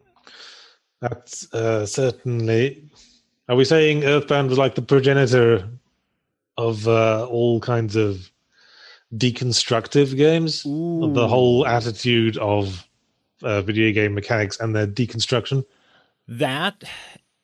[1.01, 2.91] That's uh, certainly.
[3.49, 5.69] Are we saying Earthbound was like the progenitor
[6.57, 8.32] of uh, all kinds of
[9.15, 10.65] deconstructive games?
[10.65, 12.87] Of the whole attitude of
[13.43, 15.65] uh, video game mechanics and their deconstruction?
[16.29, 16.85] That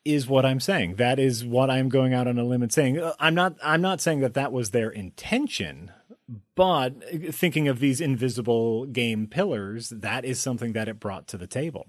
[0.05, 0.95] is what I'm saying.
[0.95, 2.99] That is what I'm going out on a limb and saying.
[2.99, 3.55] Uh, I'm not.
[3.63, 5.91] I'm not saying that that was their intention,
[6.55, 6.93] but
[7.33, 11.87] thinking of these invisible game pillars, that is something that it brought to the table.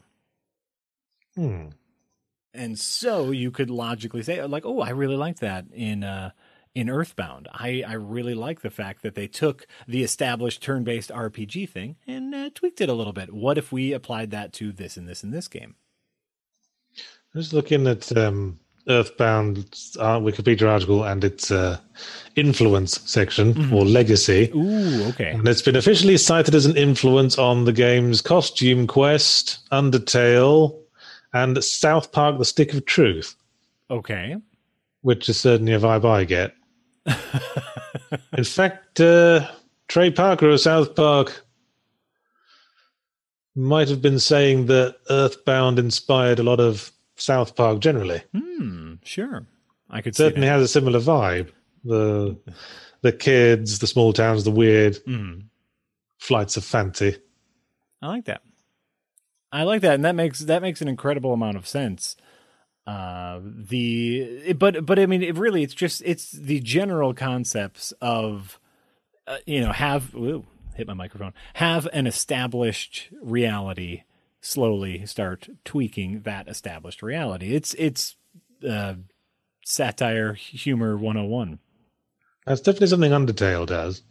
[1.34, 1.68] Hmm.
[2.52, 6.30] And so you could logically say, like, oh, I really like that in uh,
[6.74, 7.48] in Earthbound.
[7.52, 11.96] I, I really like the fact that they took the established turn based RPG thing
[12.06, 13.32] and uh, tweaked it a little bit.
[13.32, 15.74] What if we applied that to this and this and this game?
[17.34, 19.58] Just looking at um, Earthbound
[19.98, 21.78] uh, Wikipedia article and its uh,
[22.36, 24.50] influence section or legacy.
[24.54, 25.30] Ooh, okay.
[25.30, 30.76] And it's been officially cited as an influence on the games Costume Quest, Undertale,
[31.32, 33.36] and South Park The Stick of Truth,
[33.90, 34.36] Okay.
[35.02, 36.54] which is certainly a vibe I get.
[38.36, 39.46] In fact, uh,
[39.88, 41.44] Trey Parker of South Park
[43.54, 48.22] might have been saying that Earthbound inspired a lot of South Park generally.
[48.32, 49.46] Hmm, sure.
[49.90, 51.50] I could certainly has a similar vibe.
[51.84, 52.36] The
[53.02, 55.44] the kids, the small towns, the weird Mhm.
[56.18, 57.16] flights of fancy.
[58.02, 58.42] I like that.
[59.50, 62.16] I like that, and that makes that makes an incredible amount of sense.
[62.90, 68.58] Uh, the but but I mean, it really, it's just it's the general concepts of
[69.28, 74.02] uh, you know have ooh, hit my microphone have an established reality
[74.40, 77.54] slowly start tweaking that established reality.
[77.54, 78.16] It's it's
[78.68, 78.94] uh,
[79.64, 81.60] satire humor 101.
[82.44, 84.02] That's definitely something Undertale does.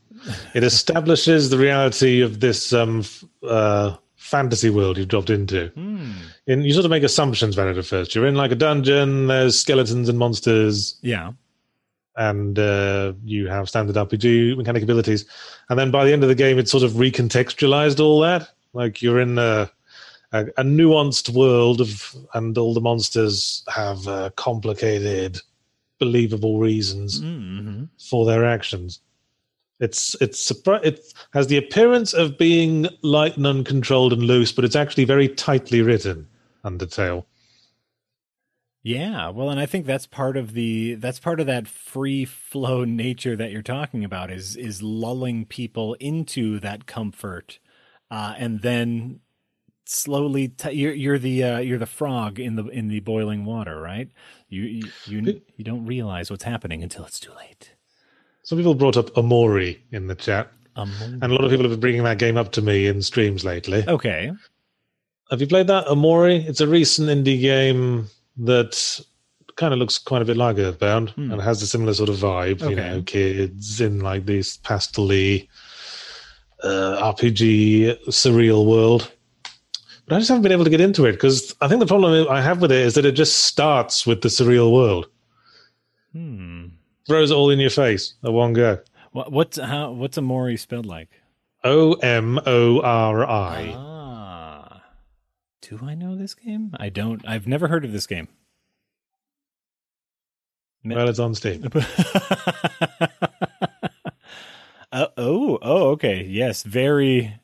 [0.54, 3.04] It establishes the reality of this um,
[3.44, 5.68] uh, fantasy world you've dropped into.
[5.70, 6.12] Hmm.
[6.48, 8.14] And you sort of make assumptions about it at first.
[8.14, 11.32] You're in like a dungeon, there's skeletons and monsters, Yeah.
[12.18, 15.26] and uh, you have standard RPG mechanic abilities.
[15.70, 18.50] And then by the end of the game, it's sort of recontextualized all that.
[18.74, 19.72] Like you're in a,
[20.34, 25.40] a, a nuanced world of, and all the monsters have uh, complicated,
[25.98, 29.00] believable reasons hmm for their actions.
[29.80, 34.76] It's it's it has the appearance of being light and uncontrolled and loose, but it's
[34.76, 36.28] actually very tightly written.
[36.66, 37.26] Undertale.
[38.82, 42.84] Yeah, well, and I think that's part of the that's part of that free flow
[42.86, 47.60] nature that you're talking about is is lulling people into that comfort,
[48.12, 49.22] uh, and then
[49.86, 53.80] slowly t- you're you're the uh, you're the frog in the in the boiling water,
[53.82, 54.10] right?
[54.48, 57.76] You you you, you don't realize what's happening until it's too late.
[58.50, 61.72] Some people brought up Omori in the chat, Um, and a lot of people have
[61.74, 63.84] been bringing that game up to me in streams lately.
[63.88, 64.32] okay,
[65.30, 66.48] Have you played that Omori?
[66.50, 68.08] It's a recent indie game
[68.38, 69.02] that
[69.56, 71.32] kind of looks quite a bit like Earthbound Hmm.
[71.32, 72.62] and has a similar sort of vibe.
[72.62, 72.76] You Okay.
[72.90, 75.12] know, kids in like this pastel
[76.64, 79.12] uh, RPG surreal world.
[80.08, 82.28] But I just haven't been able to get into it because I think the problem
[82.32, 85.06] I have with it is that it just starts with the surreal world,
[86.14, 86.69] hmm.
[87.10, 88.80] Throws it all in your face at one go.
[89.12, 91.10] What what's how what's Omori spelled like?
[91.64, 93.74] O M O R I.
[93.76, 94.84] Ah,
[95.62, 96.72] do I know this game?
[96.80, 97.28] I don't.
[97.28, 98.28] I've never heard of this game.
[100.86, 101.68] Well, it's on Steam.
[104.92, 106.24] Uh, oh, oh, okay.
[106.26, 107.40] Yes, very,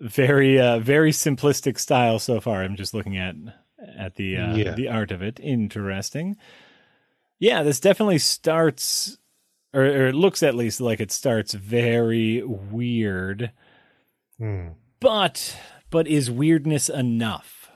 [0.00, 2.62] very, uh, very simplistic style so far.
[2.62, 3.34] I'm just looking at
[3.98, 4.74] at the uh, Yeah.
[4.74, 5.40] the art of it.
[5.40, 6.36] Interesting.
[7.38, 9.18] Yeah, this definitely starts,
[9.74, 13.50] or, or it looks at least like it starts very weird.
[14.38, 14.68] Hmm.
[15.00, 15.56] But
[15.90, 17.70] but is weirdness enough?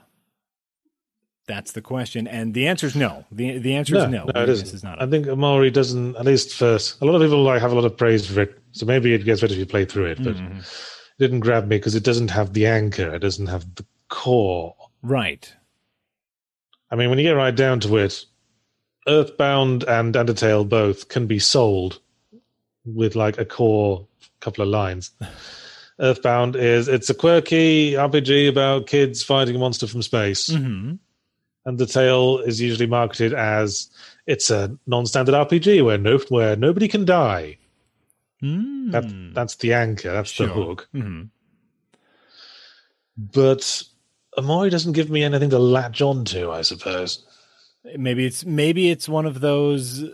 [1.46, 3.24] That's the question, and the answer is no.
[3.32, 4.24] the The answer No, is no.
[4.34, 4.72] no, it isn't.
[4.72, 5.02] is not.
[5.02, 7.00] I think Omori doesn't, at least first.
[7.00, 9.24] A lot of people like have a lot of praise for it, so maybe it
[9.24, 10.22] gets better if you play through it.
[10.22, 10.60] But Mhm.
[10.60, 13.12] it didn't grab me because it doesn't have the anchor.
[13.14, 15.52] It doesn't have the core Right.
[16.90, 18.24] I mean, when you get right down to it,
[19.08, 22.00] Earthbound and Undertale both can be sold
[22.84, 24.06] with like a core
[24.40, 25.10] couple of lines.
[26.00, 30.48] Earthbound is it's a quirky RPG about kids fighting a monster from space.
[30.52, 30.94] hmm
[31.66, 33.90] Undertale is usually marketed as
[34.26, 37.58] it's a non-standard RPG where no where nobody can die.
[38.42, 38.92] Mm.
[38.92, 40.10] That that's the anchor.
[40.10, 40.54] That's the Sure.
[40.54, 40.88] hook.
[40.92, 41.24] hmm
[43.18, 43.82] But
[44.38, 46.50] Omori doesn't give me anything to latch on to.
[46.50, 47.24] I suppose.
[47.96, 50.04] Maybe it's maybe it's one of those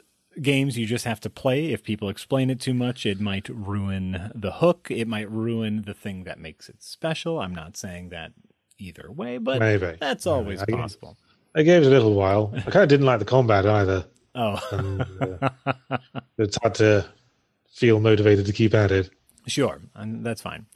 [0.41, 1.73] games you just have to play.
[1.73, 4.89] If people explain it too much, it might ruin the hook.
[4.91, 7.41] It might ruin the thing that makes it special.
[7.41, 8.33] I'm not saying that
[8.79, 9.97] either way, but Maybe.
[9.99, 11.17] that's always possible.
[11.55, 12.53] I gave it a little while.
[12.55, 14.05] I kind of didn't like the combat either.
[14.35, 15.49] Oh, And, uh,
[16.39, 17.07] it's hard to
[17.73, 19.09] feel motivated to keep at it.
[19.47, 20.67] Sure, and that's fine,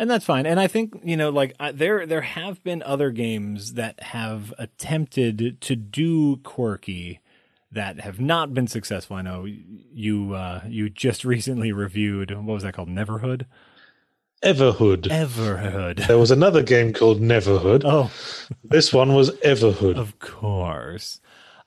[0.00, 0.46] and that's fine.
[0.46, 4.52] And I think you know, like I, there there have been other games that have
[4.58, 7.20] attempted to do quirky
[7.70, 9.16] that have not been successful.
[9.16, 13.44] I know you uh, you just recently reviewed what was that called, Neverhood.
[14.42, 15.02] Everhood.
[15.08, 16.06] Everhood.
[16.06, 17.82] There was another game called Neverhood.
[17.84, 18.10] Oh,
[18.64, 19.96] This one was Everhood.
[19.98, 21.20] of course.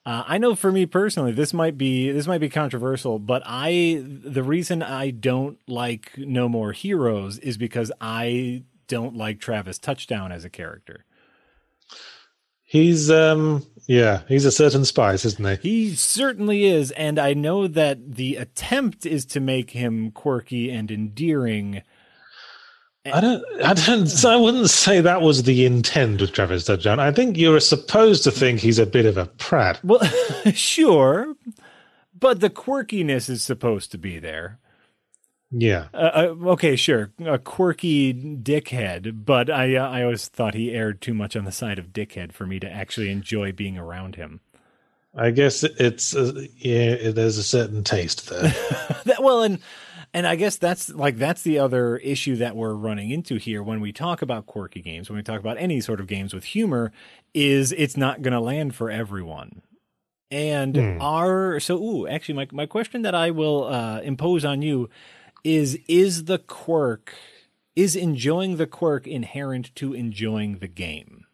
[0.05, 4.03] Uh, I know for me personally, this might be this might be controversial, but I
[4.05, 10.31] the reason I don't like No More Heroes is because I don't like Travis Touchdown
[10.31, 11.05] as a character.
[12.63, 15.69] He's um yeah, he's a certain spice, isn't he?
[15.69, 20.91] He certainly is, and I know that the attempt is to make him quirky and
[20.91, 21.81] endearing.
[23.05, 26.99] I don't I don't I wouldn't say that was the intent with Travis Touchdown.
[26.99, 29.83] I think you're supposed to think he's a bit of a prat.
[29.83, 30.01] Well,
[30.53, 31.35] sure,
[32.17, 34.59] but the quirkiness is supposed to be there.
[35.51, 35.87] Yeah.
[35.93, 41.01] Uh, uh, okay, sure, a quirky dickhead, but I uh, I always thought he aired
[41.01, 44.39] too much on the side of dickhead for me to actually enjoy being around him.
[45.13, 48.53] I guess it's uh, yeah, there's a certain taste there.
[49.05, 49.59] That, well, and
[50.13, 53.81] and I guess that's like that's the other issue that we're running into here when
[53.81, 56.91] we talk about quirky games, when we talk about any sort of games with humor,
[57.33, 59.61] is it's not going to land for everyone.
[60.29, 60.97] And Hmm.
[61.01, 64.89] are so ooh, actually my my question that I will uh impose on you
[65.43, 67.13] is is the quirk
[67.75, 71.25] is enjoying the quirk inherent to enjoying the game?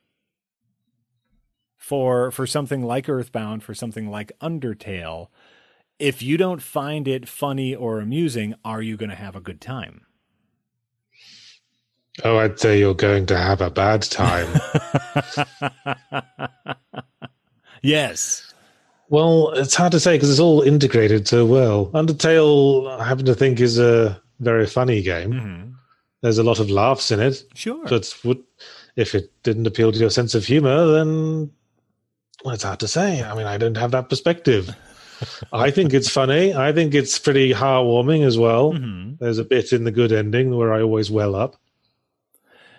[1.77, 5.27] For for something like Earthbound, for something like Undertale,
[5.99, 9.61] if you don't find it funny or amusing, are you going to have a good
[9.61, 10.05] time?
[12.25, 14.47] oh, I'd say you're going to have a bad time.
[17.81, 18.53] yes.
[19.09, 21.87] well, it's hard to say because it's all integrated so well.
[21.93, 25.31] Undertale, I happen to think, is a very funny game.
[25.31, 25.73] Mhm.
[26.21, 27.43] There's a lot of laughs in it.
[27.55, 27.85] Sure.
[27.87, 28.13] But
[28.97, 31.49] if it didn't appeal to your sense of humor, then
[32.43, 33.23] well, it's hard to say.
[33.23, 34.75] I mean, I don't have that perspective.
[35.53, 36.53] I think it's funny.
[36.53, 38.73] I think it's pretty heartwarming as well.
[38.73, 39.19] Mhm.
[39.19, 41.55] There's a bit in the good ending where I always well up.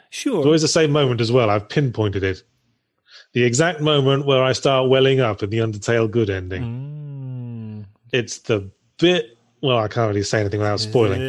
[0.09, 0.45] It's Sure.
[0.45, 1.51] always the same moment as well.
[1.51, 2.43] I've pinpointed it.
[3.33, 7.85] The exact moment where I start welling up in the Undertale good ending.
[7.85, 7.85] Mm.
[8.13, 9.37] It's the bit.
[9.63, 11.21] Well, I can't really say anything without spoiling.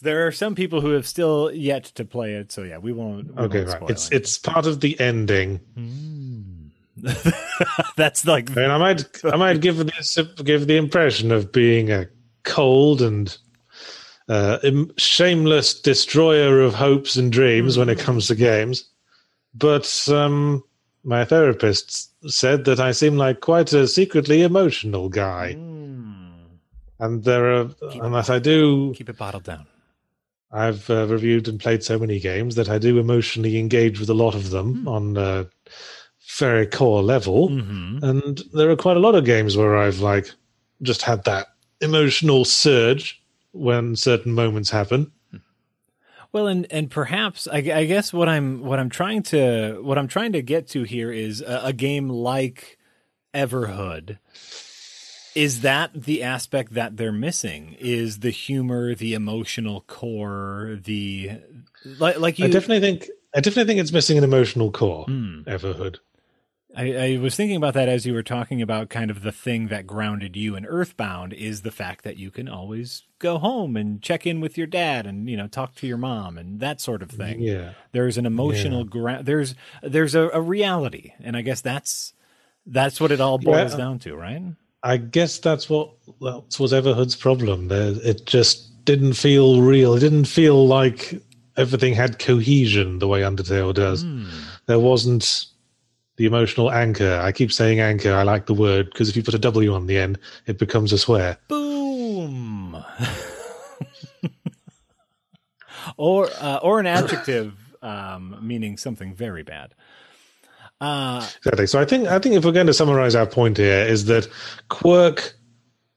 [0.00, 3.34] There are some people who have still yet to play it, so yeah, we won't.
[3.34, 3.90] we Okay, won't right.
[3.90, 4.16] It's anything.
[4.20, 5.58] it's part of the ending.
[7.96, 11.90] That's like I mean, I might I might give this give the impression of being
[11.90, 12.06] a
[12.44, 13.36] cold and
[14.28, 18.84] uh, im- shameless destroyer of hopes and dreams when it comes to games,
[19.54, 20.62] but um,
[21.04, 26.58] my therapist said that I seem like quite a secretly emotional guy, Mm.
[27.00, 27.70] and there are
[28.02, 29.66] unless I do, keep it bottled down.
[30.50, 34.14] I've uh, reviewed and played so many games that I do emotionally engage with a
[34.14, 35.46] lot of them on a
[36.36, 37.48] very core level.
[37.48, 40.30] hmm And there are quite a lot of games where I've like
[40.82, 41.48] just had that
[41.80, 43.22] emotional surge
[43.52, 45.12] when certain moments happen.
[46.30, 50.08] Well, and and perhaps I, I guess what I'm what I'm trying to what I'm
[50.08, 52.78] trying to get to here is a, a game like
[53.34, 54.18] Everhood.
[55.34, 57.76] Is that the aspect that they're missing?
[57.78, 61.30] Is the humor, the emotional core, the
[61.98, 62.46] like like you?
[62.46, 65.04] I definitely think I definitely think it's missing an emotional core.
[65.04, 65.42] Hmm.
[65.46, 65.98] Everhood.
[66.78, 69.66] I, I was thinking about that as you were talking about kind of the thing
[69.66, 74.00] that grounded you in Earthbound is the fact that you can always go home and
[74.00, 77.02] check in with your dad and you know talk to your mom and that sort
[77.02, 77.40] of thing.
[77.40, 77.72] Yeah.
[77.90, 79.26] There's an emotional ground.
[79.26, 82.12] There's there's a, a reality, and I guess that's
[82.64, 83.78] that's what it all boils Yeah.
[83.78, 84.42] down to, right?
[84.82, 87.66] I guess that's what that was Everhood's problem.
[87.66, 89.94] There, it just didn't feel real.
[89.94, 91.20] It didn't feel like
[91.56, 94.02] everything had cohesion the way Undertale does.
[94.02, 94.26] Hmm.
[94.66, 95.46] There wasn't
[96.18, 97.18] the emotional anchor.
[97.22, 98.12] I keep saying anchor.
[98.12, 100.92] I like the word because if you put a W on the end, it becomes
[100.92, 101.38] a swear.
[101.48, 102.76] Boom.
[105.96, 109.74] or uh, or an adjective um, meaning something very bad.
[110.80, 111.66] Uh, Exactly.
[111.66, 114.28] So I think I think if we're going to summarize our point here is that
[114.68, 115.34] quirk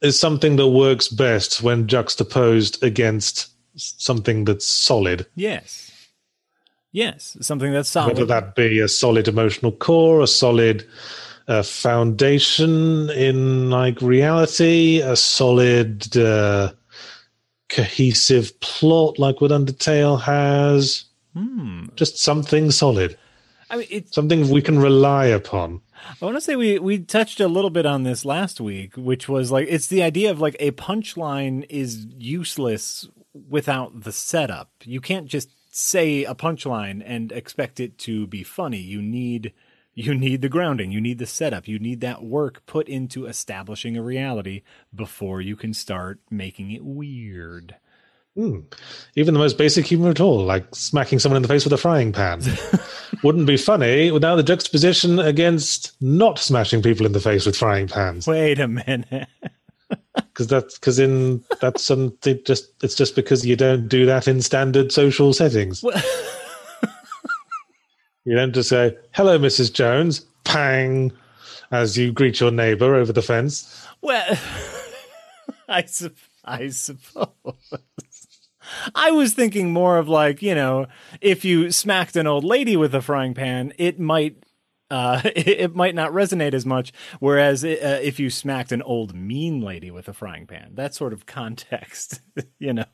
[0.01, 5.25] is something that works best when juxtaposed against something that's solid.
[5.35, 5.90] yes.
[6.91, 8.13] Yes, something that's solid.
[8.13, 10.87] Whether that be a solid emotional core, a solid
[11.47, 16.73] uh, foundation in like reality, a solid uh,
[17.69, 21.05] cohesive plot like what Undertale has.
[21.33, 21.85] Hmm.
[21.95, 23.17] Just something solid,
[23.71, 25.79] I mean, it's something we can rely upon.
[26.21, 29.29] I want to say we we touched a little bit on this last week, which
[29.29, 33.07] was like it's the idea of like a punchline is useless
[33.49, 34.71] without the setup.
[34.83, 38.79] You can't just say a punchline and expect it to be funny.
[38.79, 39.53] You need
[39.93, 43.97] you need the grounding, you need the setup, you need that work put into establishing
[43.97, 44.61] a reality
[44.95, 47.75] before you can start making it weird.
[48.35, 48.59] Hmm.
[49.17, 51.77] Even the most basic humor at all, like smacking someone in the face with a
[51.77, 52.41] frying pan,
[53.23, 57.89] wouldn't be funny without the juxtaposition against not smashing people in the face with frying
[57.89, 58.27] pans.
[58.27, 59.27] Wait a minute.
[60.15, 64.41] Because that's because in that's something just it's just because you don't do that in
[64.41, 65.83] standard social settings.
[68.25, 69.71] you don't just say "Hello, Mrs.
[69.71, 71.11] Jones," pang,
[71.71, 73.87] as you greet your neighbor over the fence.
[74.01, 74.37] Well,
[75.67, 77.35] I, sup- I suppose.
[78.93, 80.87] I was thinking more of like, you know,
[81.19, 84.43] if you smacked an old lady with a frying pan, it might.
[84.91, 86.91] Uh, it, it might not resonate as much.
[87.19, 90.93] Whereas it, uh, if you smacked an old mean lady with a frying pan, that
[90.93, 92.21] sort of context,
[92.59, 92.85] you know.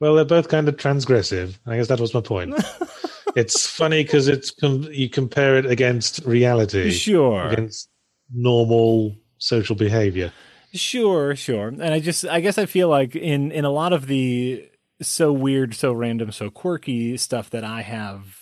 [0.00, 1.58] Well, they're both kind of transgressive.
[1.66, 2.54] I guess that was my point.
[3.36, 7.48] it's funny because it's com- you compare it against reality, Sure.
[7.48, 7.88] against
[8.32, 10.32] normal social behavior.
[10.74, 11.68] Sure, sure.
[11.68, 14.68] And I just I guess I feel like in in a lot of the
[15.00, 18.37] so weird, so random, so quirky stuff that I have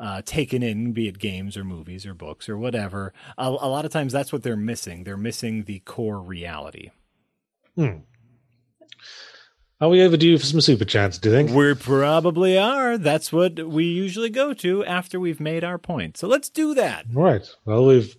[0.00, 3.84] uh, taken in, be it games or movies or books or whatever, a, a lot
[3.84, 5.04] of times that's what they're missing.
[5.04, 6.90] They're missing the core reality.
[9.80, 11.18] Are we overdue for some super chats?
[11.18, 11.50] Do you think?
[11.50, 12.98] We probably are.
[12.98, 16.16] That's what we usually go to after we've made our point.
[16.16, 17.06] So let's do that.
[17.12, 17.48] Right.
[17.64, 18.14] Well, we've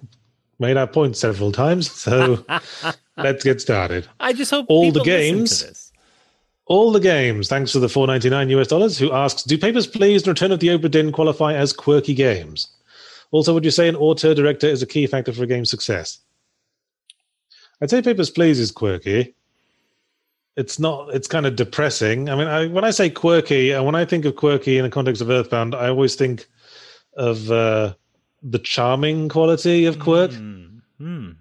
[0.57, 2.45] made our point several times, so
[3.17, 4.07] let's get started.
[4.19, 5.80] I just hope All the games?
[6.71, 10.29] All the games, thanks to the 499 US dollars, who asks, do Papers, Please and
[10.29, 12.65] Return of the Obra Dinn qualify as quirky games?
[13.31, 16.19] Also, would you say an auteur director is a key factor for a game's success?
[17.81, 19.35] I'd say Papers, Please is quirky.
[20.55, 22.29] It's not, it's kind of depressing.
[22.29, 24.89] I mean, I, when I say quirky, and when I think of quirky in the
[24.89, 26.47] context of Earthbound, I always think
[27.17, 27.95] of uh,
[28.43, 30.31] the charming quality of quirk.
[30.31, 31.31] Hmm.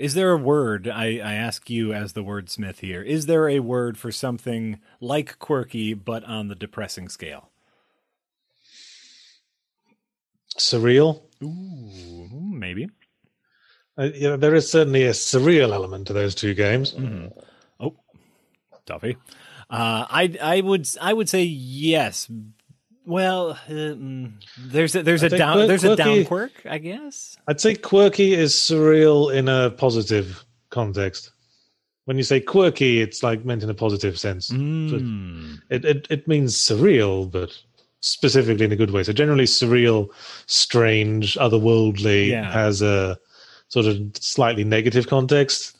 [0.00, 3.60] Is there a word, I, I ask you as the wordsmith here, is there a
[3.60, 7.50] word for something like quirky but on the depressing scale?
[10.58, 11.20] Surreal.
[11.42, 12.88] Ooh, maybe.
[13.98, 16.94] Uh, yeah, there is certainly a surreal element to those two games.
[17.78, 17.94] Oh,
[18.86, 19.18] Duffy.
[19.68, 22.30] Uh, I I would I would say yes.
[23.06, 27.36] Well, mm, there's a, there's a down there's a down quirk, I guess.
[27.48, 31.32] I'd say quirky is surreal in a positive context.
[32.04, 34.50] When you say quirky, it's like meant in a positive sense.
[34.50, 35.60] Mm.
[35.70, 37.56] It, it it means surreal, but
[38.00, 39.02] specifically in a good way.
[39.02, 40.08] So generally, surreal,
[40.46, 42.50] strange, otherworldly Yeah.
[42.50, 43.18] has a
[43.68, 45.76] sort of slightly negative context.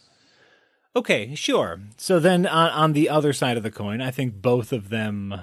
[0.95, 1.81] Okay, sure.
[1.97, 5.35] So then on, on the other side of the coin, I think both of them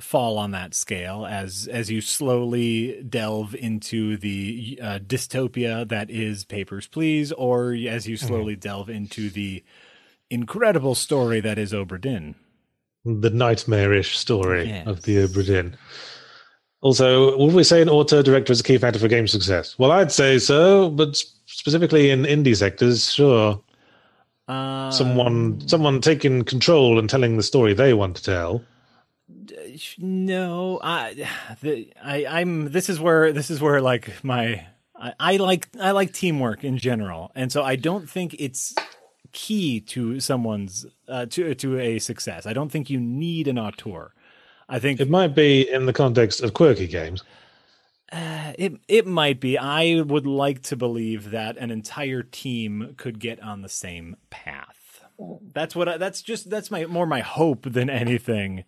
[0.00, 6.44] fall on that scale as as you slowly delve into the uh, dystopia that is
[6.44, 9.64] Papers Please, or as you slowly delve into the
[10.30, 12.34] incredible story that is Obra Dinn.
[13.04, 14.86] The nightmarish story Yes.
[14.86, 15.76] of the Obra Dinn.
[16.82, 19.78] Also, would we say an auteur director is a key factor for game success?
[19.78, 21.16] Well, I'd say so, but
[21.46, 23.62] specifically in indie sectors, sure.
[24.46, 28.62] Uh, someone someone taking control and telling the story they want to tell.
[29.98, 31.26] No, I,
[31.62, 32.70] the, I, I'm.
[32.70, 36.78] This is where this is where like my, I, I like I like teamwork in
[36.78, 38.74] general, and so I don't think it's
[39.32, 42.46] key to someone's uh, to to a success.
[42.46, 44.12] I don't think you need an auteur.
[44.68, 47.22] I think It might be in the context of quirky games.
[48.12, 49.58] it it might be.
[49.58, 55.04] I would like to believe that an entire team could get on the same path.
[55.52, 58.64] That's what I, that's just that's my more my hope than anything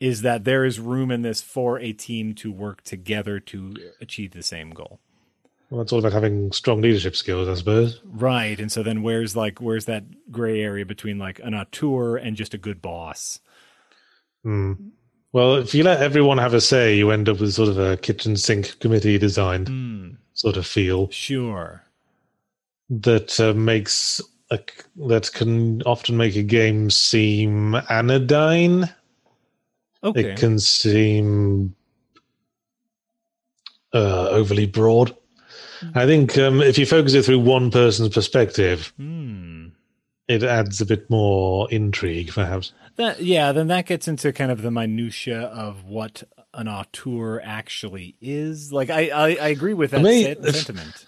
[0.00, 4.32] is that there is room in this for a team to work together to achieve
[4.32, 4.98] the same goal.
[5.68, 8.00] Well, it's all about having strong leadership skills, I suppose.
[8.04, 8.58] Right.
[8.58, 12.54] And so then where's like where's that gray area between like an auteur and just
[12.54, 13.38] a good boss?
[14.42, 17.96] Well, if you let everyone have a say, you end up with sort of a
[17.98, 21.84] kitchen sink committee designed sort of feel Sure.
[22.88, 24.20] that uh, makes
[24.50, 24.58] a,
[25.06, 28.88] that can often make a game seem anodyne.
[30.02, 30.30] Okay.
[30.32, 31.74] It can seem
[33.92, 35.16] uh, overly broad.
[35.94, 39.68] I think um, if you focus it through one person's perspective, Hmm.
[40.28, 42.72] it adds a bit more intrigue, perhaps.
[42.96, 46.22] That yeah, then that gets into kind of the minutia of what
[46.52, 48.72] an auteur actually is.
[48.72, 51.06] Like I I, I agree with that me, sen- if- sentiment.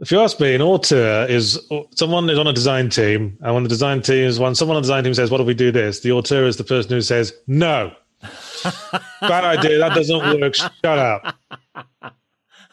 [0.00, 1.60] If you ask me, an auteur is
[1.96, 4.82] someone is on a design team, and when the design team is when someone on
[4.82, 7.00] the design team says, "What if we do this?" The auteur is the person who
[7.00, 7.92] says, "No,
[9.20, 9.78] bad idea.
[9.78, 10.54] That doesn't work.
[10.54, 11.36] Shut up."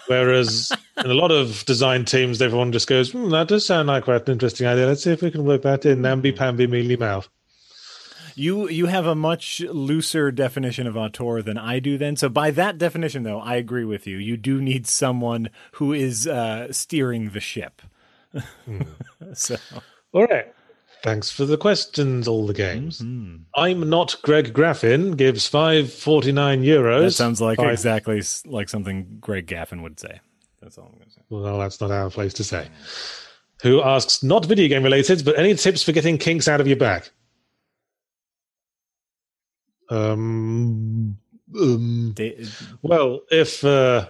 [0.08, 0.72] Whereas
[1.04, 4.28] in a lot of design teams, everyone just goes, hmm, "That does sound like quite
[4.28, 4.88] an interesting idea.
[4.88, 7.28] Let's see if we can work that in." Namby pamby mealy mouth.
[8.36, 11.98] You you have a much looser definition of auteur than I do.
[11.98, 14.18] Then, so by that definition, though, I agree with you.
[14.18, 17.82] You do need someone who is uh, steering the ship.
[19.34, 19.56] so
[20.12, 20.54] All right.
[21.06, 23.00] Thanks for the questions, all the games.
[23.56, 25.16] I'm not Greg Graffin.
[25.16, 27.02] Gives five forty nine euros.
[27.04, 30.20] that sounds like Five- exactly like something Greg Graffin would say.
[30.64, 31.22] That's all I'm going to say.
[31.30, 32.70] Well, that's not our place to say.
[33.62, 36.76] Who asks, not video game related, but any tips for getting kinks out of your
[36.76, 37.12] back?
[39.92, 41.20] Um,
[41.56, 42.16] um
[42.82, 44.10] well, if uh,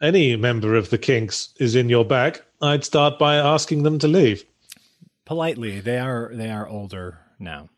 [0.00, 4.06] any member of the kinks is in your back, I'd start by asking them to
[4.06, 4.44] leave.
[5.30, 7.68] Politely, they are they are older now.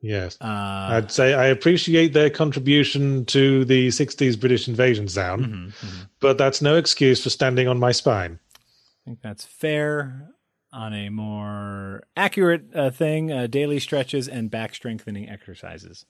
[0.00, 0.38] Yes.
[0.40, 0.44] Uh,
[0.92, 5.88] I'd say I appreciate their contribution to the 60s British invasion sound, Mm-hmm,
[6.20, 8.38] but that's no excuse for standing on my spine.
[8.54, 8.58] I
[9.04, 10.30] think that's fair.
[10.72, 16.06] On a more accurate uh, thing, uh, daily stretches and back strengthening exercises.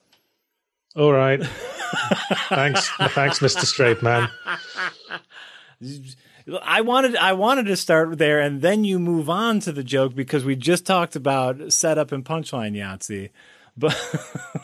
[0.95, 1.43] All right.
[2.49, 3.65] thanks, thanks, Mr.
[3.65, 4.29] Straight Man.
[6.63, 10.15] I wanted I wanted to start there, and then you move on to the joke
[10.15, 13.31] because we just talked about setup and punchline Yahtzee,
[13.77, 13.97] but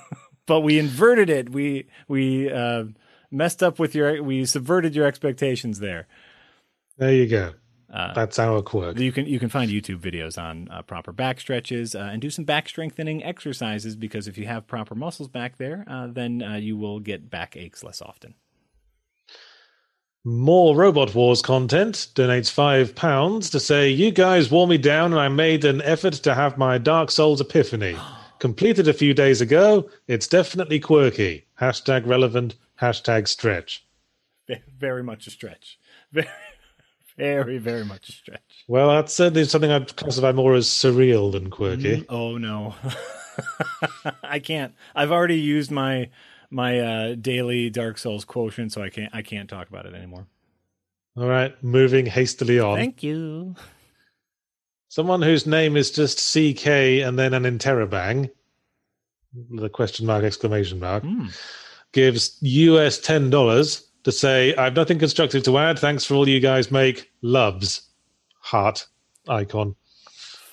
[0.47, 1.51] but we inverted it.
[1.51, 2.85] We we uh,
[3.30, 6.07] messed up with your we subverted your expectations there.
[6.99, 7.55] There you go.
[7.93, 9.01] Uh, That's it works.
[9.01, 12.30] You can you can find YouTube videos on uh, proper back stretches uh, and do
[12.30, 16.55] some back strengthening exercises because if you have proper muscles back there, uh, then uh,
[16.55, 18.35] you will get back aches less often.
[20.25, 25.20] More Robot Wars content donates five pounds to say, You guys wore me down and
[25.20, 27.97] I made an effort to have my Dark Souls epiphany.
[28.39, 29.91] Completed a few days ago.
[30.07, 31.47] It's definitely quirky.
[31.61, 32.55] Hashtag relevant.
[32.81, 33.85] Hashtag stretch.
[34.79, 35.79] Very much a stretch.
[36.12, 36.29] Very
[37.18, 38.64] very very much a stretch.
[38.66, 41.99] Well, that's certainly something I'd classify more as surreal than quirky.
[41.99, 42.75] Mm, oh no,
[44.23, 44.75] I can't.
[44.95, 46.09] I've already used my
[46.53, 50.26] my uh, daily Dark Souls quotient, so I can't I can't talk about it anymore.
[51.16, 52.76] All right, moving hastily on.
[52.76, 53.55] Thank you.
[54.88, 58.30] Someone whose name is just CK and then an interrobang,
[59.50, 61.05] the question mark exclamation mark,
[61.92, 65.78] gives US ten dollars to say, I've nothing constructive to add.
[65.78, 67.11] Thanks for all you guys make.
[67.22, 67.88] Loves.
[68.40, 68.86] Heart
[69.28, 69.76] icon.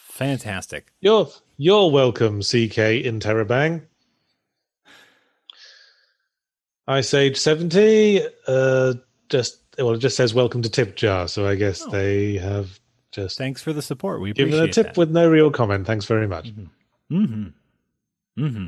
[0.09, 0.91] Fantastic.
[1.01, 3.81] You're you're welcome, CK interrobang.
[6.89, 8.93] Ice Age 70, uh
[9.29, 12.79] just well, it just says welcome to tip jar, so I guess they have
[13.11, 14.21] just Thanks for the support.
[14.21, 14.97] We appreciate given a tip that.
[14.97, 15.87] with no real comment.
[15.87, 16.51] Thanks very much.
[17.11, 17.47] mm-hmm.
[18.37, 18.67] Mm-hmm.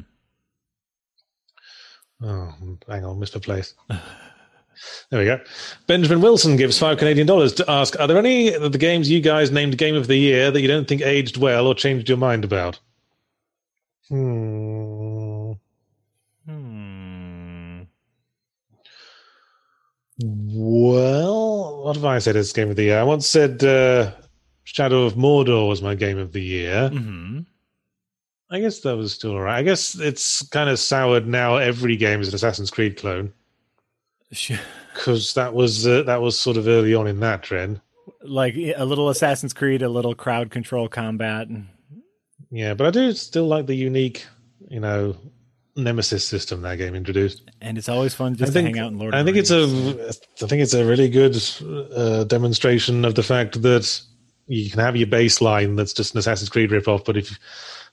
[2.24, 2.54] Oh,
[2.88, 3.74] hang on, a place.
[5.10, 5.40] There we go.
[5.86, 9.22] Benjamin Wilson gives five Canadian dollars to ask: Are there any of the games you
[9.22, 12.18] guys named Game of the Year that you don't think aged well or changed your
[12.18, 12.80] mind about?
[14.10, 14.81] Hmm.
[20.74, 23.00] Well, what have I said as Game of the Year?
[23.00, 24.12] I once said uh,
[24.64, 26.90] Shadow of Mordor was my Game of the Year.
[26.90, 27.40] Mm-hmm.
[28.50, 29.60] I guess that was still alright.
[29.60, 31.58] I guess it's kind of soured now.
[31.58, 33.34] Every game is an Assassin's Creed clone
[34.30, 37.82] because that was uh, that was sort of early on in that trend.
[38.24, 41.50] like a little Assassin's Creed, a little crowd control combat.
[42.50, 44.26] Yeah, but I do still like the unique,
[44.70, 45.18] you know,
[45.76, 47.50] nemesis system that game introduced.
[47.62, 49.16] And it's always fun just I think, to hang out in Lord.
[49.16, 51.38] I of think the it's a, I think it's a really good
[51.96, 54.02] uh, demonstration of the fact that
[54.48, 57.40] you can have your baseline that's just an Assassin's Creed ripoff, but if,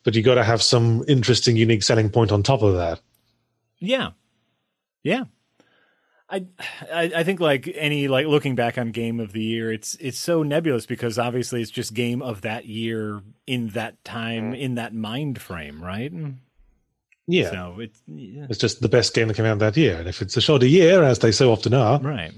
[0.05, 3.01] but you got to have some interesting, unique selling point on top of that.
[3.79, 4.11] Yeah.
[5.03, 5.25] Yeah.
[6.31, 6.47] I,
[6.93, 10.19] I I think like any like looking back on game of the year, it's it's
[10.19, 14.95] so nebulous because obviously it's just game of that year in that time in that
[14.95, 16.13] mind frame, right?
[17.29, 17.51] Yeah.
[17.51, 19.97] So it's yeah, It's just the best game that came out that year.
[19.99, 22.33] And if it's a shorter year, as they so often are, right.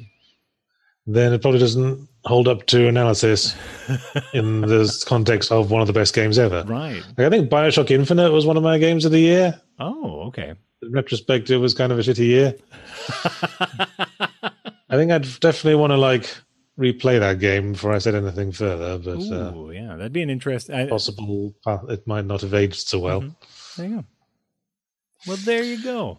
[1.07, 3.55] then it probably doesn't hold up to analysis
[4.35, 6.65] in the context of one of the best games ever.
[6.67, 7.03] Right.
[7.17, 9.61] Like, I think Bioshock Infinite was one of my games of the year.
[9.79, 10.55] Oh, okay.
[10.83, 12.55] In retrospect, it was kind of a shitty year.
[14.91, 16.29] I think I'd definitely want to like
[16.77, 20.69] replay that game before I said anything further, but uh, yeah, that'd be an interest.
[20.71, 23.21] I, possible uh, it might not have aged so well.
[23.77, 24.05] there you go.
[25.27, 26.19] Well, there you go.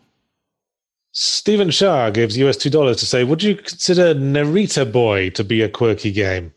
[1.14, 5.62] Stephen Shah gives US two dollars to say, "Would you consider Narita Boy to be
[5.62, 6.54] a quirky game?"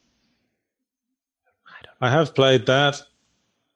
[2.00, 3.00] I have played that.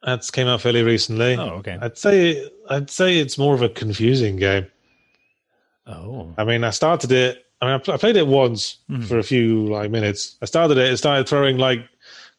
[0.02, 1.34] That's came out fairly recently.
[1.36, 1.76] Oh, okay.
[1.80, 4.66] I'd say I'd say it's more of a confusing game.
[5.86, 7.44] Oh, I mean, I started it.
[7.60, 9.04] I mean, I pl- I played it once Mhm.
[9.08, 10.36] for a few like minutes.
[10.42, 10.92] I started it.
[10.92, 11.80] It started throwing like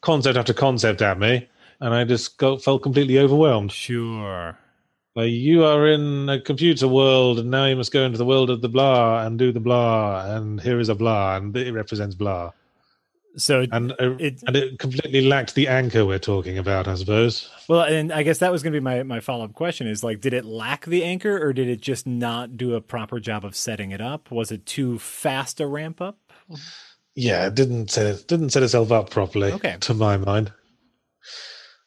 [0.00, 1.46] concept after concept at me,
[1.80, 3.72] and I just got, felt completely overwhelmed.
[3.72, 4.56] sure.
[5.16, 8.48] Like you are in a computer world, and now you must go into the world
[8.48, 12.14] of the blah and do the blah, and here is a blah, and it represents
[12.14, 12.52] blah,
[13.36, 17.48] So, and uh, It- and it completely lacked the anchor we're talking about, I suppose.
[17.68, 20.04] well, and I guess that was going to be my my follow up question: is
[20.04, 23.44] like, did it lack the anchor, or did it just not do a proper job
[23.44, 24.30] of setting it up?
[24.30, 26.18] Was it too fast a ramp up?
[27.16, 29.76] Yeah, it didn't set it didn't set itself up properly, Okay.
[29.80, 30.52] to my mind.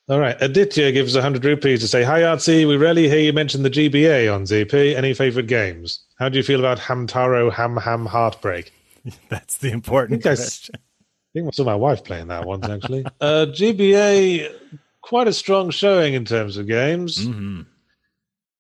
[0.10, 2.68] All right, Aditya gives 100 rupees to say, Hi, Artsy.
[2.68, 4.96] We rarely hear you mention the GBA on ZP.
[4.96, 6.04] Any favorite games?
[6.18, 8.74] How do you feel about Hamtaro Ham Ham Heartbreak?
[9.30, 10.76] That's the important I think I question.
[10.76, 10.80] I
[11.34, 13.06] think I saw my wife playing that once, actually.
[13.22, 14.54] uh, GBA,
[15.02, 17.24] quite a strong showing in terms of games.
[17.26, 17.62] hmm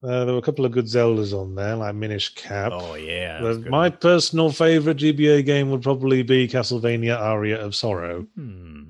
[0.01, 2.71] Uh, there were a couple of good Zeldas on there, like Minish Cap.
[2.73, 8.27] Oh yeah, my personal favorite GBA game would probably be Castlevania Aria of Sorrow.
[8.35, 8.82] Hmm.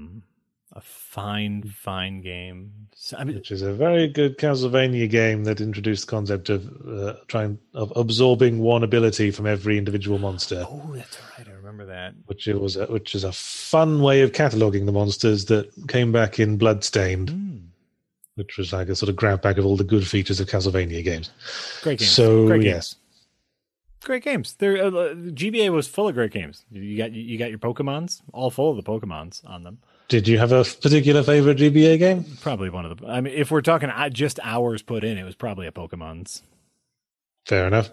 [1.13, 2.71] Fine, fine game.
[2.95, 6.67] So, I mean, which is a very good Castlevania game that introduced the concept of
[6.87, 11.47] uh, trying of absorbing one ability from every individual monster, oh, that's right.
[11.47, 12.15] I remember that.
[12.25, 16.11] which it was a, which is a fun way of cataloging the monsters that came
[16.11, 17.57] back in Bloodstained, Hmm.
[18.35, 21.03] which was like a sort of grab bag of all the good features of Castlevania
[21.03, 21.29] games.
[21.83, 22.11] Great games.
[22.11, 22.95] So great yes, games.
[24.03, 24.55] Great games.
[24.55, 24.89] There, uh,
[25.41, 26.65] GBA was full of great games.
[26.71, 29.77] You got you got your Pokemons, all full of the Pokemons on them.
[30.07, 32.25] Did you have a particular favorite GBA game?
[32.41, 33.07] Probably one of the.
[33.07, 36.43] I mean, if we're talking uh, just hours put in, it was probably a Pokemon's.
[37.45, 37.89] Fair enough.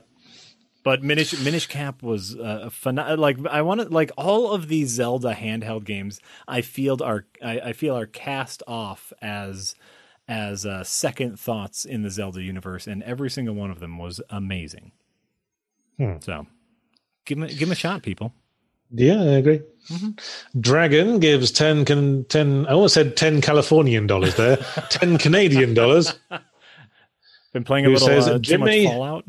[0.82, 2.96] But Minish Minish Cap was uh, a fun.
[2.96, 6.20] Like I want to like all of these Zelda handheld games.
[6.48, 9.74] I feel are I, I feel are cast off as
[10.26, 14.22] as uh, second thoughts in the Zelda universe, and every single one of them was
[14.30, 14.92] amazing.
[15.98, 16.14] Hmm.
[16.20, 16.46] So
[17.26, 18.32] give them give them a shot, people.
[18.92, 19.60] Yeah, I agree.
[20.60, 24.56] Dragon gives 10, can, 10, I almost said 10 Californian dollars there,
[24.90, 26.14] 10 Canadian dollars.
[27.52, 29.24] Been playing a Who little says, uh, too much "Jimmy?" Fallout.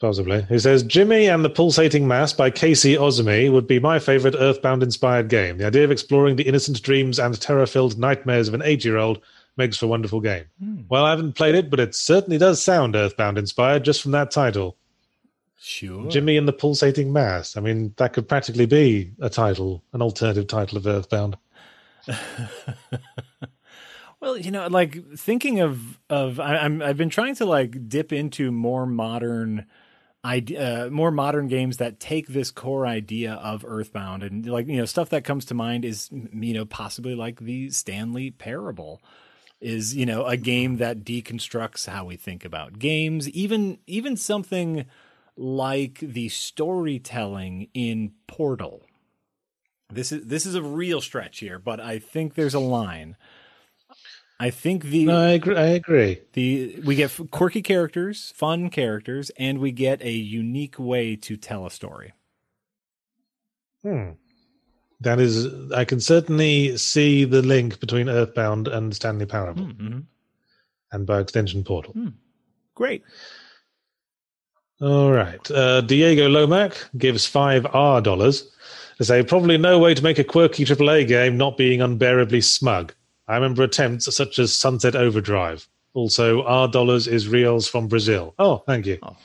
[0.00, 0.42] Possibly.
[0.50, 4.82] He says Jimmy and the Pulsating Mass by Casey Ozumi would be my favorite Earthbound
[4.82, 5.56] inspired game.
[5.56, 8.98] The idea of exploring the innocent dreams and terror filled nightmares of an eight year
[8.98, 9.22] old
[9.56, 10.44] makes for a wonderful game.
[10.90, 14.30] Well, I haven't played it, but it certainly does sound Earthbound inspired just from that
[14.30, 14.76] title.
[15.64, 17.56] Sure, Jimmy and the Pulsating Mass.
[17.56, 21.38] I mean, that could practically be a title, an alternative title of Earthbound.
[24.24, 28.10] Well, you know, like thinking of of I, I'm I've been trying to like dip
[28.10, 29.66] into more modern
[30.24, 34.78] idea, uh, more modern games that take this core idea of Earthbound and like you
[34.78, 39.02] know stuff that comes to mind is you know possibly like the Stanley Parable
[39.60, 44.86] is you know a game that deconstructs how we think about games, even even something
[45.36, 48.82] like the storytelling in Portal.
[49.90, 53.16] This is this is a real stretch here, but I think there's a line.
[54.40, 55.56] I think the No, I agree.
[55.56, 56.20] I agree.
[56.32, 61.64] the we get quirky characters, fun characters, and we get a unique way to tell
[61.66, 62.12] a story.
[63.82, 64.10] Hmm.
[65.00, 69.98] That is, I can certainly see the link between Earthbound and Stanley Parable, Mm-hmm.
[70.92, 71.94] and by extension, Portal.
[72.74, 73.02] Great.
[74.80, 75.50] All right.
[75.50, 78.50] Uh, Diego Lomac gives five R dollars
[78.98, 82.92] to say probably no way to make a quirky AAA game not being unbearably smug.
[83.28, 85.66] I remember attempts such as Sunset Overdrive.
[85.94, 88.34] Also, R dollars is reals from Brazil.
[88.38, 88.98] Oh, thank you.
[89.02, 89.16] Oh.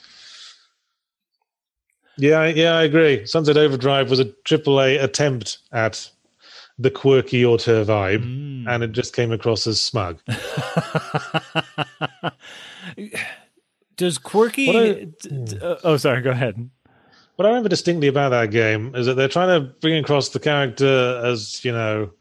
[2.17, 3.25] Yeah, yeah, I agree.
[3.25, 6.09] Sunset Overdrive was a AAA attempt at
[6.77, 8.67] the quirky auteur vibe, Mm.
[8.69, 10.19] and it just came across as smug.
[13.99, 14.69] Does quirky?
[14.69, 16.21] I- d- uh, oh, sorry.
[16.21, 16.69] Go ahead.
[17.35, 20.39] what I remember distinctly about that game is that they're trying to bring across the
[20.39, 22.11] character as you know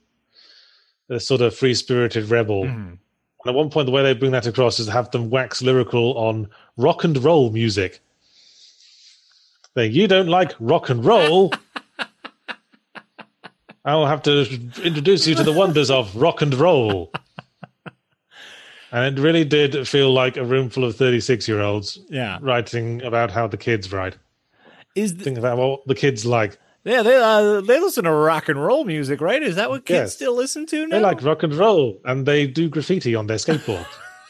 [1.08, 2.64] a sort of free spirited rebel.
[2.64, 2.98] Mhm.
[2.98, 5.62] And at one point, the way they bring that across is to have them wax
[5.62, 8.00] lyrical on rock and roll music.
[9.76, 11.52] Saying, you don't like rock and roll?
[13.84, 14.40] I'll have to
[14.82, 17.12] introduce you to the wonders of rock and roll.
[18.92, 22.38] And it really did feel like a room full of 36 year olds Yeah.
[22.40, 24.16] writing about how the kids write.
[24.94, 26.58] Is th- Think about what the kids like.
[26.84, 29.42] yeah they uh, they listen to rock and roll music, right?
[29.42, 30.14] Is that what kids Yes.
[30.14, 30.96] still listen to now?
[30.96, 33.86] They like rock and roll and they do graffiti on their skateboard.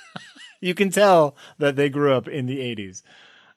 [0.61, 3.03] you can tell that they grew up in the 80s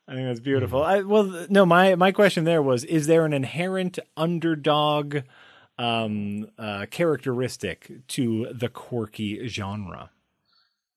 [0.07, 0.91] i think that's beautiful Mm-hmm.
[0.91, 5.17] I, well no my my question there was is there an inherent underdog
[5.79, 10.09] um uh characteristic to the quirky genre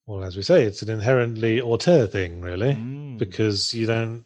[0.07, 3.19] well, as we say, it's an inherently auteur thing, really, Mm.
[3.19, 4.25] because you don't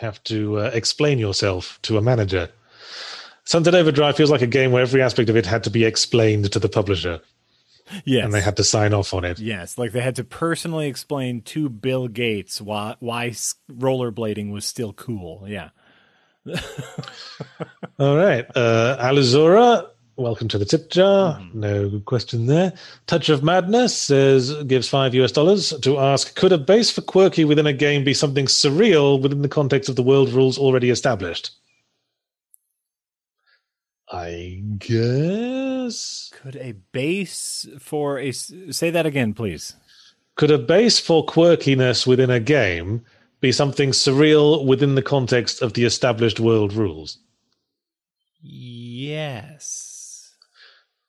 [0.00, 2.48] have to uh, explain yourself to a manager.
[3.44, 6.50] Sunset Overdrive feels like a game where every aspect of it had to be explained
[6.52, 7.20] to the publisher,
[8.04, 9.38] yes and they had to sign off on it.
[9.40, 13.28] yes like they had to personally explain to bill gates why why
[13.70, 15.70] rollerblading was still cool yeah
[17.98, 18.46] All right.
[18.54, 19.88] Uh, Alizura,
[20.22, 21.38] welcome to the tip jar.
[21.38, 21.60] Mm-hmm.
[21.60, 22.72] No question there.
[23.06, 27.44] Touch of Madness says gives five US dollars to ask Could a base for quirky
[27.44, 31.50] within a game be something surreal within the context of the world rules already established?
[34.10, 36.30] I guess.
[36.34, 39.74] could a base for a say that again please
[40.36, 43.04] Could a base for quirkiness within a game
[43.40, 47.18] be something surreal within the context of the established world rules?
[48.42, 49.91] yes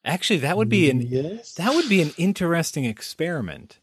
[0.06, 1.54] actually that would be an yes.
[1.56, 3.80] That would be an interesting experiment.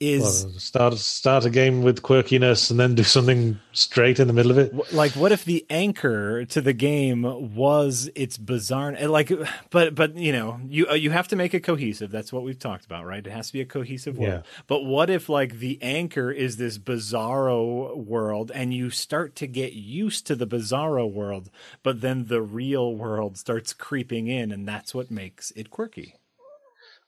[0.00, 4.32] Is Well, start start a game with quirkiness and then do something straight in the
[4.32, 4.92] middle of it.
[4.92, 7.22] like what if the anchor to the game
[7.56, 9.32] was its bizarre like
[9.70, 12.12] but but you know you uh, you have to make it cohesive.
[12.12, 13.26] That's what we've talked about right?
[13.26, 14.44] It has to be a cohesive world.
[14.68, 19.72] But what if like the anchor is this bizarro world and you start to get
[19.72, 21.50] used to the bizarro world
[21.82, 26.14] but then the real world starts creeping in and that's what makes it quirky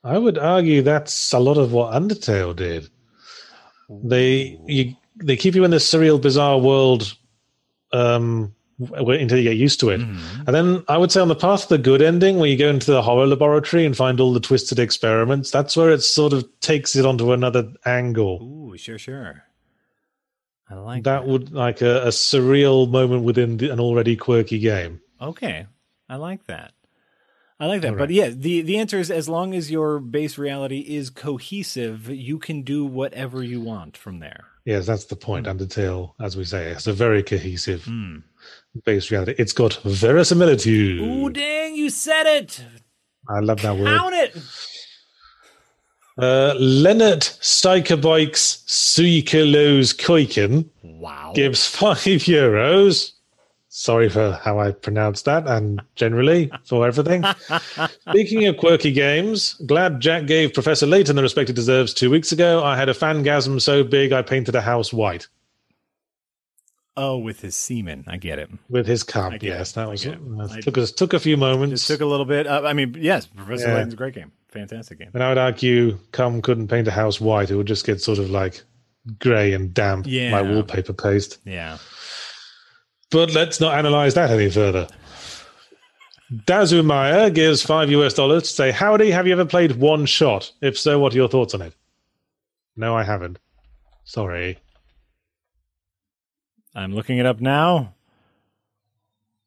[0.03, 2.89] I would argue that's a lot of what Undertale did.
[3.89, 7.15] They you they keep you in this surreal, bizarre world
[7.93, 10.43] um, until you get used to it, Mm-hmm.
[10.47, 12.71] and then I would say on the path to the good ending, where you go
[12.71, 16.49] into the horror laboratory and find all the twisted experiments, that's where it sort of
[16.61, 18.41] takes it onto another angle.
[18.43, 19.45] ooh sure sure
[20.71, 25.01] I like That would like a, a surreal moment within the, an already quirky game.
[25.21, 25.67] Okay.
[26.09, 26.73] I like that.
[27.61, 27.99] I like that.
[27.99, 32.39] But yeah, the, the answer is as long as your base reality is cohesive, you
[32.39, 34.45] can do whatever you want from there.
[34.65, 35.47] Yes, that's the point.
[35.47, 38.19] Undertale, as we say, it's a very cohesive Hmm.
[38.85, 39.35] base reality.
[39.39, 41.01] It's got verisimilitude.
[41.03, 42.65] Ooh, dang, you said it.
[43.29, 43.87] I love that word.
[43.99, 44.37] Count it.
[46.19, 51.33] Uh, Leonard Stikerbikes Suikelos Koiken Wow.
[51.35, 51.97] gives five
[52.27, 53.13] euros.
[53.73, 57.25] Sorry for how I pronounced that and generally for everything.
[58.11, 62.33] Speaking of quirky games, glad Jack gave Professor Layton the respect he deserves two weeks
[62.33, 62.65] ago.
[62.65, 65.29] I had a fangasm so big I painted a house white
[66.97, 68.05] Oh, with his semen.
[68.09, 68.51] I get it.
[68.69, 69.37] with his cum.
[69.41, 69.75] Yes, it.
[69.77, 70.19] that was it.
[70.41, 71.85] uh, took us took a few moments.
[71.89, 72.47] It took a little bit.
[72.49, 73.75] Uh, I mean, yes, Professor Yeah.
[73.75, 74.33] Layton's a great game.
[74.49, 75.11] Fantastic game.
[75.15, 77.51] and I would argue cum couldn't paint a house white.
[77.51, 78.63] It would just get sort of like
[79.21, 80.33] grey and damp, Yeah.
[80.33, 81.39] like wallpaper paste.
[81.45, 81.79] Yeah.
[83.11, 84.87] But let's not analyze that any further.
[86.33, 90.53] Dazu Meyer gives five US dollars to say, Howdy, have you ever played one shot?
[90.61, 91.75] If so, what are your thoughts on it?
[92.77, 93.39] No, I haven't.
[94.05, 94.59] Sorry.
[96.75, 97.95] I'm looking it up now.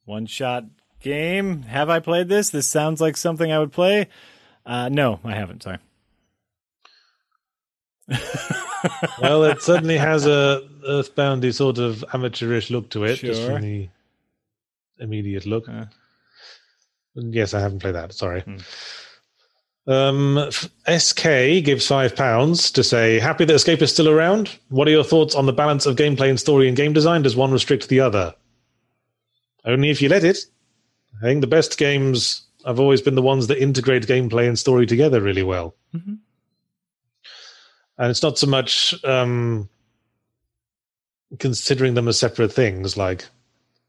[0.04, 0.66] One shot
[1.00, 1.62] game.
[1.64, 2.50] Have I played this?
[2.50, 4.10] This sounds like something I would play.
[4.66, 5.64] Uh, no, I haven't.
[5.64, 5.78] Sorry.
[9.22, 13.90] Well, it certainly has a earthboundy sort of amateurish look to it, just from the
[15.00, 15.68] immediate look.
[15.70, 15.86] Uh.
[17.16, 18.14] Yes, I haven't played that.
[18.14, 18.42] Sorry.
[18.42, 18.58] Hmm.
[19.86, 20.50] Um,
[20.88, 21.24] SK
[21.64, 24.50] gives five pounds to say, "Happy that Escape is still around.
[24.70, 27.22] What are your thoughts on the balance of gameplay and story and game design?
[27.22, 28.34] Does one restrict the other?
[29.66, 30.38] Only if you let it.
[31.22, 34.86] I think the best games have always been the ones that integrate gameplay and story
[34.86, 35.76] together really well.
[35.94, 36.20] Mhm.
[38.04, 39.70] And it's not so much um,
[41.40, 42.98] considering them as separate things.
[42.98, 43.26] Like,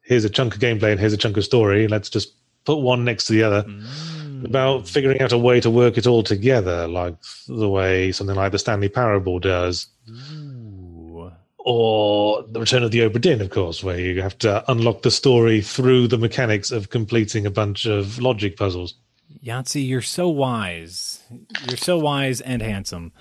[0.02, 1.88] here's a chunk of gameplay and here's a chunk of story.
[1.88, 2.32] Let's just
[2.64, 4.44] put one next to the other Mm.
[4.46, 7.16] about figuring out a way to work it all together, like
[7.48, 11.32] the way something like the Stanley Parable does, Ooh.
[11.58, 15.10] or The Return of the Obra Dinn, of course, where you have to unlock the
[15.10, 18.94] story through the mechanics of completing a bunch of logic puzzles.
[19.44, 21.20] Yahtzee, you're so wise.
[21.68, 23.12] You're so wise and handsome.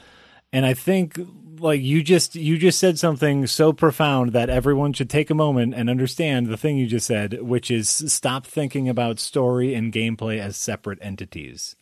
[0.53, 1.19] And I think
[1.59, 5.73] like you just you just said something so profound that everyone should take a moment
[5.73, 10.37] and understand the thing you just said, which is stop thinking about story and gameplay
[10.37, 11.75] as separate entities.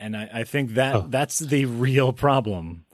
[0.00, 1.06] And I, I think that oh.
[1.08, 2.86] that's the real problem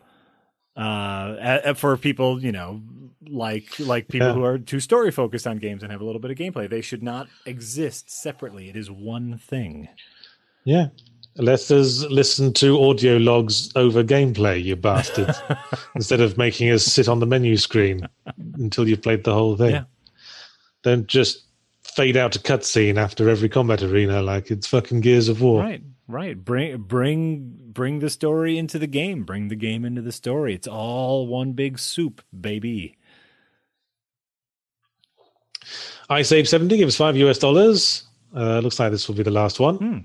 [0.77, 2.83] uh, for people, you know,
[3.29, 4.35] like like people yeah.
[4.35, 6.69] who are too story focused on games and have a little bit of gameplay.
[6.69, 8.69] They should not exist separately.
[8.69, 9.89] It is one thing.
[10.65, 10.89] Yeah.
[11.37, 15.35] Let us listen to audio logs over gameplay, you bastard,
[15.95, 18.07] instead of making us sit on the menu screen
[18.55, 19.71] until you've played the whole thing.
[19.71, 19.85] Yeah.
[20.83, 21.45] Don't just
[21.83, 25.63] fade out a cutscene after every combat arena like it's fucking Gears of War.
[25.63, 25.83] Right.
[26.09, 26.45] Right.
[26.45, 29.23] Bring bring bring the story into the game.
[29.23, 30.55] Bring the game into the story.
[30.55, 32.97] It's all one big soup, baby.
[36.09, 38.03] I Age 70 gives five US dollars.
[38.35, 39.77] Uh, looks like this will be the last one.
[39.77, 39.99] Hmm.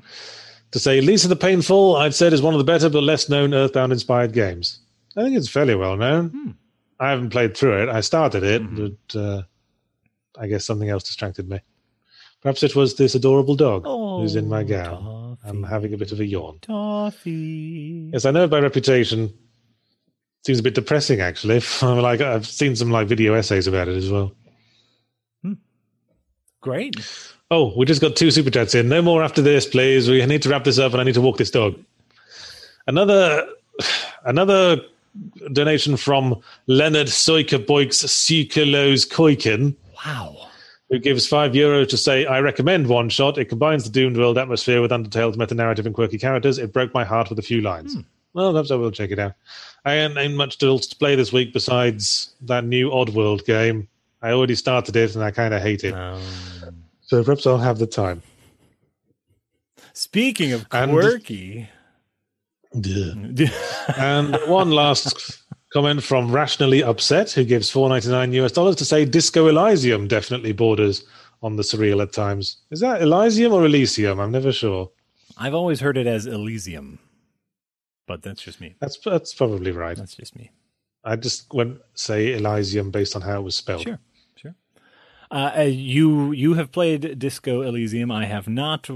[0.76, 3.54] To say Lisa the Painful, I'd said is one of the better but less known
[3.54, 4.82] Earthbound inspired games.
[5.16, 6.32] I think it's fairly well known.
[6.32, 6.52] Hmm.
[7.00, 7.88] I haven't played through it.
[7.88, 8.90] I started it, mm-hmm.
[9.14, 9.44] but uh,
[10.38, 11.62] I guess something else distracted me.
[12.42, 15.38] Perhaps it was this adorable dog oh, who's in my gown.
[15.46, 16.60] I'm having a bit of a yawn.
[16.62, 18.10] Toffee.
[18.12, 19.34] Yes, I know by reputation.
[20.46, 21.62] Seems a bit depressing, actually.
[21.82, 24.34] I'm like I've seen some like video essays about it as well.
[25.42, 25.54] Hmm.
[26.60, 26.98] Great.
[27.52, 28.90] Oh, we just got two super chats in.
[28.90, 30.10] No more after this, please.
[30.10, 31.76] We need to wrap this up, and I need to walk this dog.
[32.88, 33.48] Another,
[34.26, 34.82] another
[35.54, 39.76] donation from Leonard Soika Boix Sukelos Koikin.
[40.06, 40.46] Wow
[40.90, 43.38] who gives five euro to say, I recommend OneShot.
[43.38, 46.58] It combines the doomed world atmosphere with Undertale's meta narrative and quirky characters.
[46.58, 47.96] It broke my heart with a few lines.
[47.96, 48.02] Hmm.
[48.34, 49.34] Well, perhaps I will check it out.
[49.86, 53.88] I ain't much to play this week besides that new Oddworld game.
[54.22, 55.94] I already started it and I kind of hate it.
[55.94, 56.22] Um,
[57.06, 58.22] so perhaps I'll have the time.
[59.94, 61.70] Speaking of quirky.
[62.74, 63.50] And,
[63.98, 65.46] and one last
[65.76, 71.06] Comment from Rationally Upset, who gives 4.99 US dollars to say Disco Elysium definitely borders
[71.44, 72.62] on the surreal at times.
[72.72, 74.22] Is that Elysium or Elysium?
[74.22, 74.90] I'm never sure.
[75.38, 76.98] I've always heard it as Elysium,
[78.08, 78.76] but that's just me.
[78.80, 79.98] That's that's probably right.
[79.98, 80.52] That's just me.
[81.04, 83.82] I just went say Elysium based on how it was spelled.
[83.82, 84.00] Sure.
[85.32, 88.12] Uh, you you have played Disco Elysium.
[88.12, 88.90] I have not.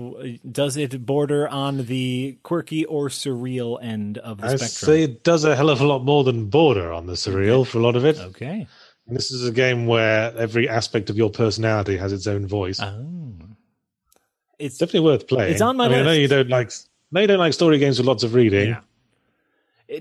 [0.50, 4.68] Does it border on the quirky or surreal end of the I spectrum?
[4.68, 7.80] say it does a hell of a lot more than border on the surreal for
[7.80, 8.18] a lot of it.
[8.18, 8.68] Okay.
[9.08, 12.80] And this is a game where every aspect of your personality has its own voice.
[12.80, 13.36] Oh.
[14.60, 15.54] It's definitely worth playing.
[15.54, 16.08] It's on my I mean, list.
[16.08, 16.72] I know you don't like.
[17.12, 18.70] No, you don't like story games with lots of reading.
[18.70, 18.82] Yeah.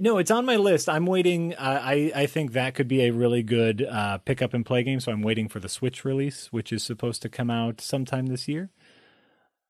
[0.00, 0.88] No, it's on my list.
[0.88, 1.54] I'm waiting.
[1.54, 4.82] Uh, I I think that could be a really good uh, pick up and play
[4.82, 5.00] game.
[5.00, 8.48] So I'm waiting for the Switch release, which is supposed to come out sometime this
[8.48, 8.70] year.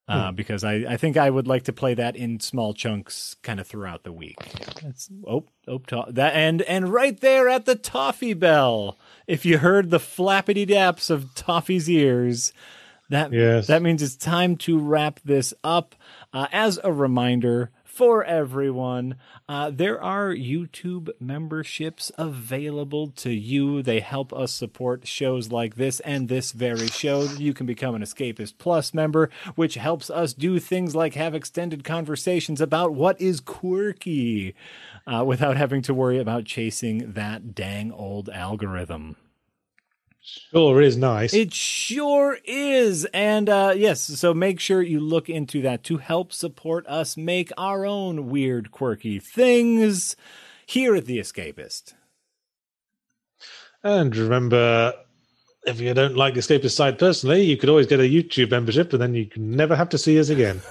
[0.09, 0.37] Uh, hmm.
[0.37, 3.67] Because I, I think I would like to play that in small chunks, kind of
[3.67, 4.39] throughout the week.
[4.83, 8.99] That's oh oh to- that and and right there at the toffee bell.
[9.27, 12.53] If you heard the flappity daps of Toffee's ears,
[13.11, 13.67] that yes.
[13.69, 15.95] that means it's time to wrap this up.
[16.33, 19.17] Uh, as a reminder, for everyone.
[19.49, 23.83] Uh, there are YouTube memberships available to you.
[23.83, 27.25] They help us support shows like this and this very show.
[27.25, 31.83] You can become an Escapist Plus member, which helps us do things like have extended
[31.83, 34.55] conversations about what is quirky
[35.05, 39.17] uh, without having to worry about chasing that dang old algorithm.
[40.51, 41.33] Sure is nice.
[41.33, 43.07] It sure is.
[43.07, 47.51] And uh, yes, so make sure you look into that to help support us make
[47.57, 50.17] our own weird, quirky things
[50.67, 51.95] here at The Escapist.
[53.83, 54.95] And remember,
[55.67, 58.93] if you don't like the Escapist site personally, you could always get a YouTube membership
[58.93, 60.61] and then you can never have to see us again.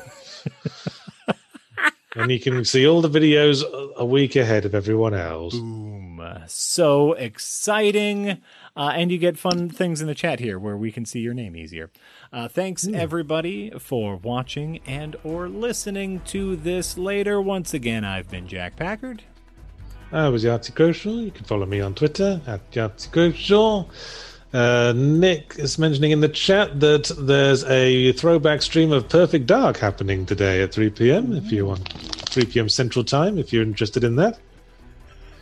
[2.16, 3.64] and you can see all the videos
[3.96, 5.56] a week ahead of everyone else.
[5.56, 5.98] Boom.
[6.48, 8.42] So exciting.
[8.78, 11.34] Uh, and you get fun things in the chat here where we can see your
[11.34, 11.90] name easier.
[12.32, 12.96] Uh, thanks mm.
[12.96, 17.42] everybody for watching and or listening to this later.
[17.42, 19.24] Once again, I've been Jack Packard.
[20.12, 21.26] I was Yahtzee.
[21.26, 23.88] You can follow me on Twitter at Yahtzee.
[24.54, 29.78] Uh, Nick is mentioning in the chat that there's a throwback stream of Perfect Dark
[29.78, 31.34] happening today at 3 p.m.
[31.34, 31.92] If you want
[32.30, 32.70] 3 p.m.
[32.70, 34.40] Central Time, if you're interested in that.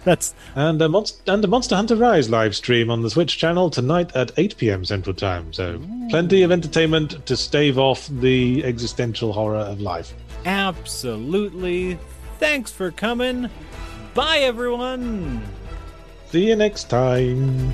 [0.06, 3.38] That's and uh, a monster and a Monster Hunter Rise live stream on the Switch
[3.38, 4.86] channel tonight at 8 p.m.
[4.86, 5.51] Central Time.
[5.51, 6.08] So Ooh.
[6.10, 10.14] plenty of entertainment to stave off the existential horror of life.
[10.45, 11.97] Absolutely.
[12.38, 13.49] Thanks for coming.
[14.14, 15.41] Bye, everyone.
[16.30, 17.74] See you next time.